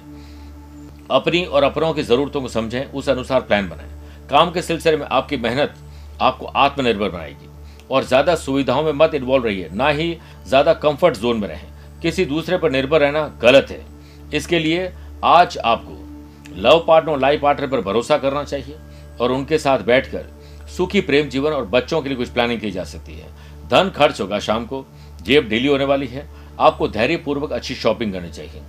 अपनी 1.11 1.45
और 1.45 1.62
अपनों 1.62 1.92
की 1.95 2.02
जरूरतों 2.02 2.40
को 2.40 2.49
समझें, 2.49 2.85
उस 2.85 3.09
अनुसार 3.09 3.40
प्लान 3.40 3.69
बनाएँ। 3.69 4.28
काम 4.30 4.50
के 4.50 4.62
सिलसिले 4.62 4.97
में 4.97 5.07
आपकी 5.07 5.37
मेहनत 5.38 5.75
आपको 6.21 6.47
आत्मनिर्भर 6.47 7.09
बनाएगी। 7.09 7.49
और 7.90 8.04
ज़्यादा 8.04 8.35
सुविधाओं 8.37 8.83
में 8.83 8.92
मत 8.95 9.14
इन्वॉल्व 9.14 9.45
रहिए, 9.45 9.69
ना 9.73 9.88
ही 9.88 10.16
ज़्यादा 10.47 10.75
कंफर्ट 10.76 11.16
जोन 11.16 11.37
में 11.37 11.49
रहें। 11.49 11.69
किसी 12.02 12.25
दूसरे 12.25 12.59
पर 12.59 12.71
निर्भर 12.71 13.00
रहना 13.00 13.26
गलत 13.42 13.71
है। 13.71 13.85
इसके 14.35 14.59
लिए 14.59 14.92
आज 15.26 15.59
आपको 15.59 16.57
लव 16.59 16.85
पार्टनर 16.88 17.12
और 17.12 17.19
लाइफ 17.21 17.40
पार्टनर 17.40 17.66
पर 17.66 17.80
भरोसा 17.83 18.19
करना 18.19 18.45
चाहिए, 18.45 18.76
और 19.21 19.33
उनके 19.33 19.59
साथ 19.59 19.78
बैठकर 19.85 20.26
सुखी 20.77 21.00
प्रेम 21.00 21.29
जीवन 21.29 21.53
और 21.53 21.65
बच्चों 21.65 22.03
के 22.03 22.09
लिए 22.09 22.19
कुछ 22.19 22.29
प्लानिंग 22.29 22.61
की 22.61 22.71
जा 22.71 22.85
सकती 22.85 23.15
है। 23.15 23.27
धन 23.71 23.91
खर्च 23.97 24.21
होगा 24.21 24.39
शाम 24.39 24.67
को। 24.67 24.85
जेब 25.23 25.49
ढीली 25.49 25.69
होने 25.69 25.85
वाली 25.85 26.07
है। 26.07 26.29
आपको 26.61 26.89
धैर्य 26.89 27.17
पूर्वक 27.17 27.53
अच्छी 27.53 27.75
शॉपिंग 27.75 28.12
करनी 28.12 28.31
चाहिए। 28.31 28.62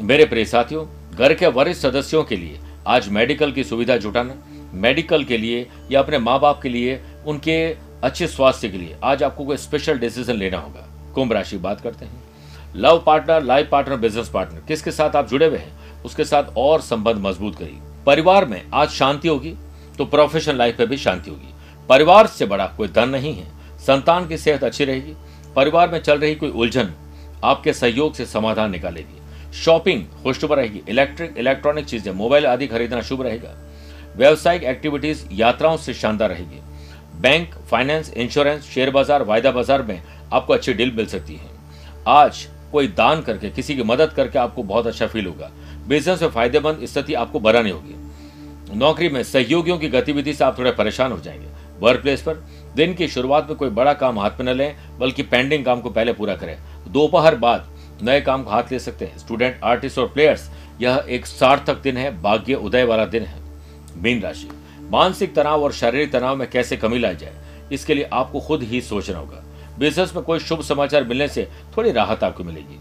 मेरे 0.00 0.24
प्रिय 0.24 0.44
साथियों, 0.44 0.86
घर 1.16 1.34
के 1.34 1.46
वरिष्ठ 1.46 1.82
सदस्यों 1.82 2.24
के 2.24 2.36
लिए 2.36 2.58
आज 2.86 3.08
मेडिकल 3.08 3.52
की 3.52 3.64
सुविधा 3.64 3.96
जुटाना 3.96 4.34
मेडिकल 4.74 5.24
के 5.24 5.38
लिए 5.38 5.66
या 5.90 6.00
अपने 6.00 6.18
माँ 6.18 6.40
बाप 6.40 6.62
के 6.62 6.68
लिए, 6.68 7.00
उनके 7.26 7.76
अच्छे 8.04 8.26
स्वास्थ्य 8.26 8.68
के 8.68 8.78
लिए 8.78 8.96
आज 9.02 9.22
आपको 9.22 9.44
कोई 9.44 9.56
स्पेशल 9.56 9.98
डिसीज़न 9.98 10.34
लेना 10.34 10.58
होगा। 10.58 11.12
कुंभ 11.14 11.32
राशि 11.32 11.58
बात 11.58 11.80
करते 11.80 12.04
हैं। 12.04 12.22
Love 12.76 13.02
partner 13.06 13.42
life 13.42 13.68
partner 13.72 13.96
business 13.96 14.28
partner 14.28 14.60
किसके 14.68 14.90
साथ 14.90 15.16
आप 15.16 15.28
जुड़े 15.28 15.46
हुए 15.46 15.58
हैं, 15.58 16.02
उसके 16.04 16.24
साथ 16.24 16.44
और 16.56 16.80
संबंध 16.80 17.16
मज़बूत 17.16 17.56
करिए। 17.56 17.78
परिवार 18.06 18.44
में 18.44 18.62
आज 18.74 18.88
शांति 18.88 19.28
होगी। 19.28 19.54
तो 19.98 20.04
प्रोफेशनल 20.04 20.56
लाइफ 20.56 20.80
में 20.80 20.88
भी 20.88 20.96
शांति 20.96 21.30
होगी। 21.30 21.54
परिवार 21.88 22.26
से 22.26 22.46
बड़ा 22.46 22.66
कोई 22.66 22.88
धन 22.88 23.08
नहीं 23.08 23.34
है। 23.34 23.46
संतान 23.78 24.26
की 24.28 24.36
सेहत 24.38 24.64
अच्छी 24.64 24.84
रहेगी। 24.84 25.14
परिवार 25.56 25.90
में 25.90 25.98
चल 26.00 26.18
रही 26.18 26.34
कोई 26.34 26.50
उलझन 26.50 26.92
आपके 27.44 27.72
सहयोग 27.72 28.14
से 28.14 28.26
समाधान 28.26 28.70
निकालेगी। 28.70 29.54
शॉपिंग 29.54 30.04
खुशुब 30.22 30.52
रहेगी। 30.52 30.82
इलेक्ट्रिक 30.88 31.36
इलेक्ट्रॉनिक 31.38 31.84
चीज़ें 31.84 32.12
मोबाइल 32.12 32.46
आदि 32.46 32.66
खरीदना 32.66 33.00
शुभ 33.00 33.22
रहेगा। 33.22 33.54
व्यावसायिक 34.16 34.62
एक्टिविटीज़ 34.64 35.24
यात्राओं 35.32 35.76
से 35.76 35.94
शानदार 35.94 36.30
रहेगी। 36.30 36.60
बैंक 37.20 37.54
फाइनेंस 37.70 38.12
इंश्योरेंस 38.12 38.64
शेयर 38.64 38.90
बाज़ार, 38.90 39.22
वायदा 39.22 39.50
बाज़ार 39.50 39.82
में 39.82 40.02
आपको 40.32 40.52
अच्छी 40.52 40.72
डील 40.72 40.92
मिल 40.92 41.06
सकती 41.06 41.34
है। 41.34 41.50
आज 42.08 42.46
कोई 42.72 42.88
दान 42.88 43.22
करके, 43.22 43.50
किसी 43.50 43.76
की 43.76 43.82
मदद 43.82 44.12
करके 44.12 44.38
आपको 44.38 44.62
बहुत 44.62 44.86
अच्छा 44.86 45.06
फील 45.06 45.26
होगा। 45.26 45.50
बिज़नेस 45.88 46.22
में 46.22 46.28
फ़ायदेमंद 46.28 46.84
स्थिति 46.84 47.14
आपको 47.14 47.40
बनानी 47.40 47.70
होगी। 47.70 47.94
नौकरी 48.74 49.08
में 49.08 49.22
सहयोगियों 49.22 49.78
की 49.78 49.88
गतिविधि 49.88 50.32
से 50.32 50.44
आप 50.44 50.58
थोड़े 50.58 50.70
परेशान 50.72 51.12
हो 51.12 51.18
जाएँगे। 51.18 51.46
वर्क 51.80 52.00
प्लेस 52.00 52.22
पर 52.22 52.34
दिन 52.76 52.94
की 52.94 53.08
शुरुआत 53.08 53.48
में 53.48 53.58
कोई 53.58 53.68
बड़ा 53.68 53.92
काम 53.92 54.18
हाथ 54.18 54.30
में 54.40 54.52
न 54.52 54.56
लें, 54.56 54.76
बल्कि 54.98 55.22
पेंडिंग 55.22 55.64
काम 55.64 55.80
को 55.80 55.90
पहले 55.90 56.12
पूरा 56.12 56.36
करें। 56.36 56.58
दोपहर 56.88 57.34
बाद 57.34 57.68
नए 58.02 58.20
काम 58.20 58.42
को 58.42 58.50
हाथ 58.50 58.62
ले 58.72 58.78
सकते 58.78 59.04
हैं। 59.04 59.18
स्टूडेंट 59.18 59.60
आर्टिस्ट 59.64 59.98
और 59.98 60.06
प्लेयर्स 60.06 60.50
यह 60.80 61.04
एक 61.08 61.26
सार्थक 61.26 61.82
दिन 61.82 61.96
है, 61.96 62.22
भाग्य 62.22 62.54
उदय 62.54 62.84
वाला 62.84 63.04
दिन 63.04 63.22
है। 63.22 63.40
मीन 63.96 64.20
राशि, 64.20 64.48
मानसिक 64.90 65.34
तनाव 65.34 65.64
और 65.64 65.72
शारीरिक 65.72 66.12
तनाव 66.12 66.36
में 66.36 66.50
कैसे 66.50 66.76
कमी 66.76 66.98
लाई 66.98 67.16
जाए, 67.16 67.32
इसके 67.72 67.94
लिए 67.94 68.08
आपको 68.12 68.40
खुद 68.40 68.62
ही 68.62 68.80
सोचना 68.80 69.18
होगा। 69.18 69.42
बिज़नेस 69.78 70.14
में 70.16 70.24
कोई 70.24 70.38
शुभ 70.38 70.62
समाचार 70.62 71.04
मिलने 71.04 71.28
से 71.28 71.48
थोड़ी 71.76 71.92
राहत 71.92 72.24
आपको 72.24 72.44
मिलेगी। 72.44 72.78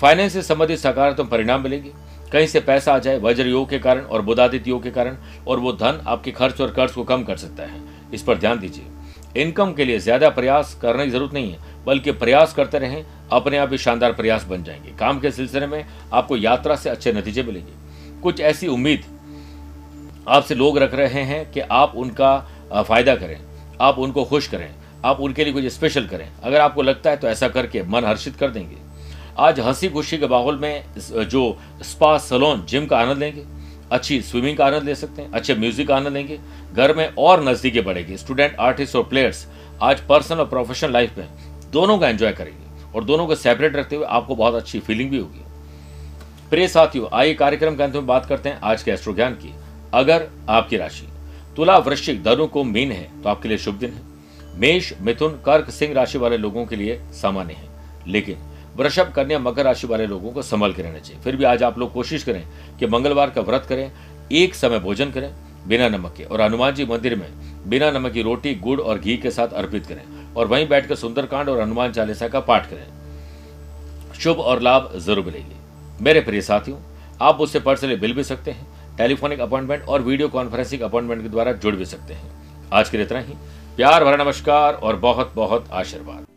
फाइनेंस 0.00 0.32
से 0.32 0.42
संबंधित 0.42 0.78
सकारात्मक 0.78 1.28
परिणाम 1.28 1.62
मिलेंगे। 1.62 1.90
कहीं 2.34 2.46
से 2.46 2.60
पैसा 2.60 2.92
आ 2.94 2.98
जाए 2.98 3.18
वज्र 3.18 3.46
योग 3.46 3.68
के 3.70 3.78
कारण 3.78 4.00
और 4.02 4.22
बुधादित्य 4.22 4.70
योग 4.70 4.82
के 4.82 4.90
कारण, 4.90 5.16
और 5.46 5.58
वो 5.58 5.72
धन 5.74 6.00
आपके 6.06 6.30
खर्च 6.32 6.60
और 6.60 6.70
कर्ज 6.70 6.92
को 6.92 7.04
कम 7.04 7.22
कर 7.22 7.36
सकता 7.36 7.62
है। 7.62 7.80
इस 8.14 8.22
पर 8.22 8.38
ध्यान 8.38 8.58
दीजिए। 8.58 9.42
इनकम 9.42 9.72
के 9.72 9.84
लिए 9.84 9.98
ज़्यादा 9.98 10.28
प्रयास 10.30 10.74
करने 10.82 11.04
की 11.04 11.10
ज़रूरत 11.10 11.34
नहीं 11.34 11.52
है, 11.52 11.58
बल्कि 11.86 12.12
प्रयास 12.14 12.54
करते 12.54 12.78
रहें, 12.78 13.04
अपने 13.32 13.58
आप 13.58 13.72
ही 13.72 13.78
शानदार 13.78 14.12
प्रयास 14.12 14.44
बन 14.44 14.62
जाएँगे। 14.64 14.96
काम 14.98 15.20
के 15.20 15.30
सिलसिले 15.30 15.66
में 15.66 15.84
आपको 16.12 16.36
यात्रा 16.36 16.76
से 16.76 16.90
अच्छे 16.90 17.12
नतीजे 17.12 17.42
मिलेंगे। 17.42 18.20
कुछ 18.22 18.40
ऐसी 18.42 18.68
उम्मीद 18.68 19.04
आपसे 20.28 20.54
लोग 20.54 20.78
रख 20.78 20.94
रहे 20.94 21.22
हैं 21.22 21.50
कि 21.52 21.60
आप 21.60 21.92
उनका 21.96 22.38
फ़ायदा 22.78 23.14
करें, 23.16 23.38
आप 23.80 23.98
उनको 23.98 24.24
खुश 24.24 24.48
करें, 24.48 24.70
आप 25.04 25.20
उनके 25.20 25.44
लिए 25.44 25.52
कुछ 25.52 25.66
स्पेशल 25.66 26.06
करें। 26.06 26.28
अगर 26.42 26.60
आपको 26.60 26.82
लगता 26.82 27.10
है 27.10 27.16
तो 27.16 27.28
ऐसा 27.28 27.48
करके 27.48 27.82
मन 27.84 28.04
हर्षित 28.04 28.36
कर 28.36 28.50
देंगे। 28.50 28.76
आज 29.38 29.58
हँसी 29.60 29.88
खुशी 29.88 30.16
के 30.18 30.26
माहौल 30.26 30.58
में, 30.58 30.84
जो 30.98 31.56
स्पा 31.82 32.16
सलोन, 32.18 32.64
जिम 32.66 32.86
का 32.86 32.98
आनंद 32.98 33.18
लेंगे। 33.18 33.44
अच्छी 33.92 34.20
स्विमिंग 34.22 34.56
का 34.56 34.66
आनंद 34.66 34.82
ले 34.82 34.94
सकते 34.94 35.22
हैं, 35.22 35.30
अच्छे 35.30 35.54
म्यूज़िक 35.54 35.88
का 35.88 35.96
आनंद 35.96 36.12
लेंगे। 36.12 36.38
घर 36.72 36.94
में 36.96 37.08
और 37.18 37.42
नजदीकी 37.44 37.80
बढ़ेगी। 37.80 38.16
स्टूडेंट, 38.16 38.56
आर्टिस्ट 38.56 38.96
और 38.96 39.02
प्लेयर्स 39.04 39.46
आज 39.82 40.00
पर्सनल 40.00 40.38
और 40.38 40.46
प्रोफेशनल 40.46 40.92
लाइफ 40.92 41.18
में 41.18 41.28
दोनों 41.72 41.98
का 41.98 42.08
एंजॉय 42.08 42.32
करेंगे 42.32 42.92
और 42.94 43.04
दोनों 43.04 43.26
को 43.26 43.34
सेपरेट 43.34 43.76
रखते 43.76 43.96
हुए 43.96 44.06
आपको 44.06 44.36
बहुत 44.36 44.54
अच्छी 44.54 44.80
फीलिंग 44.80 45.10
भी 45.10 45.18
होगी। 45.18 45.42
प्रिय 46.50 46.68
साथियों, 46.68 47.08
आइए 47.12 47.34
कार्यक्रम 47.34 47.76
के 47.76 47.82
अंत 47.82 47.94
में 47.94 48.06
बात 48.06 48.26
करते 48.26 48.48
हैं 48.48 48.60
आज 48.62 48.82
के 48.82 48.90
एस्ट्रो 48.90 49.14
ज्ञान 49.14 49.34
की। 49.34 49.54
अगर 49.94 50.28
आपकी 50.48 50.76
राशि 50.76 51.08
तुला 51.56 51.78
वृश्चिक 51.78 52.22
धनु 52.24 52.46
को 52.46 52.64
मीन 52.64 52.92
है 52.92 53.22
तो 53.22 53.28
आपके 53.28 53.48
लिए 53.48 53.58
शुभ 53.58 53.74
दिन 53.74 53.90
है। 53.90 54.00
मेष, 54.56 54.92
मिथुन, 55.00 55.30
कर्क, 55.46 55.70
सिंह 55.70 55.94
राशि 55.94 56.18
वाले 56.18 56.36
लोगों 56.36 56.66
के 56.66 56.76
लिए 56.76 57.00
सामान्य 57.12 57.52
है। 57.52 57.68
लेकिन 58.06 58.36
वृषभ 58.76 59.12
कन्या 59.16 59.38
मकर 59.38 59.64
राशि 59.64 59.86
वाले 59.86 60.06
लोगों 60.06 60.30
को 60.30 60.42
संभल 60.42 60.72
के 60.72 60.82
रहना 60.82 60.98
चाहिए। 60.98 61.22
फिर 61.22 61.36
भी 61.36 61.44
आज 61.44 61.62
आप 61.62 61.78
लोग 61.78 61.92
कोशिश 61.92 62.22
करें 62.24 62.42
कि 62.78 62.86
मंगलवार 62.86 63.30
का 63.30 63.40
व्रत 63.40 63.66
करें, 63.68 63.90
एक 64.32 64.54
समय 64.54 64.78
भोजन 64.78 65.10
करें, 65.10 65.34
बिना 65.68 65.88
नमक 65.88 66.14
के। 66.16 66.24
और 66.24 66.40
हनुमान 66.40 66.74
जी 66.74 66.84
मंदिर 66.84 67.14
में 67.16 67.28
बिना 67.68 67.90
नमक 67.90 68.12
की 68.12 68.22
रोटी, 68.22 68.54
गुड़ 68.54 68.80
और 68.80 68.98
घी 68.98 69.16
के 69.16 69.30
साथ 69.30 69.52
अर्पित 69.54 69.86
करें 69.86 70.34
और 70.34 70.46
वहीं 70.46 70.68
बैठकर 70.68 70.94
सुंदरकांड 70.94 71.48
और 71.48 71.60
हनुमान 71.60 71.92
चालीसा 71.92 72.28
का 72.28 72.40
पाठ 72.40 72.70
करें। 72.70 74.12
शुभ 74.14 74.40
और 74.40 74.60
लाभ 74.60 74.92
ज़रूर 74.96 75.24
मिलेगी। 75.24 76.04
मेरे 76.04 76.20
प्रिय 76.20 76.40
साथियों, 76.42 76.78
आप 77.22 77.38
मुझसे 77.40 77.60
पर्सनली 77.60 77.96
मिल 77.96 78.12
भी 78.12 78.24
सकते 78.24 78.50
हैं, 78.50 78.66
टेलीफोनिक 78.98 79.40
अपॉइंटमेंट 79.40 79.84
और 79.84 80.02
वीडियो 80.02 80.28
कॉन्फ्रेंसिंग 80.28 80.82
अपॉइंटमेंट 80.82 81.22
के 81.22 81.28
द्वारा 81.28 81.52
जुड़ 81.54 81.74
भी 81.76 81.84
सकते 81.86 82.14
हैं। 82.14 82.30
आज 82.72 82.88
के 82.88 82.96
लिए 82.96 83.06
इतना 83.06 83.18
ही। 83.18 83.34
प्यार 83.76 84.04
भरा 84.04 84.24
नमस्कार 84.24 84.74
और 84.74 84.96
बहुत 84.98 85.32
बहुत 85.34 85.68
आशीर्वाद। 85.72 86.33